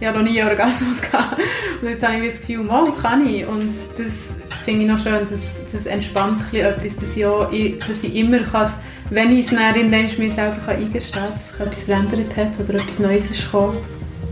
ich 0.00 0.06
habe 0.06 0.18
noch 0.18 0.28
nie 0.28 0.42
Orgasmus 0.42 1.00
gehabt. 1.10 1.38
Und 1.80 1.88
jetzt 1.88 2.02
habe 2.02 2.16
ich 2.16 2.32
das 2.32 2.40
Gefühl, 2.40 2.64
mal, 2.64 2.86
kann 3.00 3.26
ich. 3.26 3.46
Und 3.46 3.72
das 3.96 4.32
finde 4.64 4.82
ich 4.82 4.88
noch 4.88 4.98
schön, 4.98 5.26
das, 5.28 5.60
das 5.72 5.86
entspannt 5.86 6.42
etwas, 6.52 6.96
dass 6.96 7.16
ich, 7.16 7.24
auch, 7.24 7.50
dass 7.50 8.02
ich 8.02 8.16
immer 8.16 8.40
kann, 8.40 8.72
wenn 9.10 9.36
ich 9.36 9.46
es 9.46 9.56
dann 9.56 9.76
irgendwann 9.76 10.18
mir 10.18 10.30
selber 10.30 10.56
kann 10.64 10.76
eingestehen 10.76 11.24
kann, 11.24 11.34
dass 11.34 11.48
sich 11.50 11.60
etwas 11.60 11.82
verändert 11.82 12.36
hat 12.36 12.60
oder 12.60 12.74
etwas 12.74 12.98
Neues 12.98 13.30
ist 13.30 13.44
gekommen, 13.44 13.76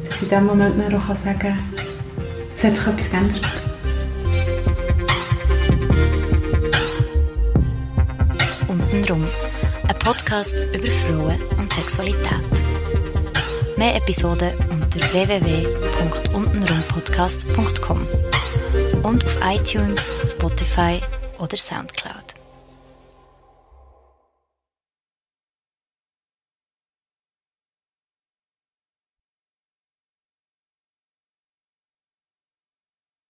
dass 0.07 0.16
ich 0.16 0.22
in 0.22 0.29
dem 0.29 0.46
Moment 0.46 0.94
auch 0.94 1.16
sagen 1.16 1.38
kann, 1.38 1.59
es 2.55 2.64
hat 2.64 2.76
sich 2.76 2.87
etwas 2.87 3.11
geändert. 3.11 3.60
Untenrum. 9.00 9.26
Ein 9.88 9.98
Podcast 9.98 10.56
über 10.74 10.90
Frauen 10.90 11.40
und 11.56 11.72
Sexualität. 11.72 12.20
Mehr 13.78 13.96
Episoden 13.96 14.52
unter 14.70 15.00
www.untenrumpodcast.com 15.14 18.06
und 19.02 19.24
auf 19.24 19.38
iTunes, 19.42 20.12
Spotify 20.26 21.00
oder 21.38 21.56
Soundcloud. 21.56 22.19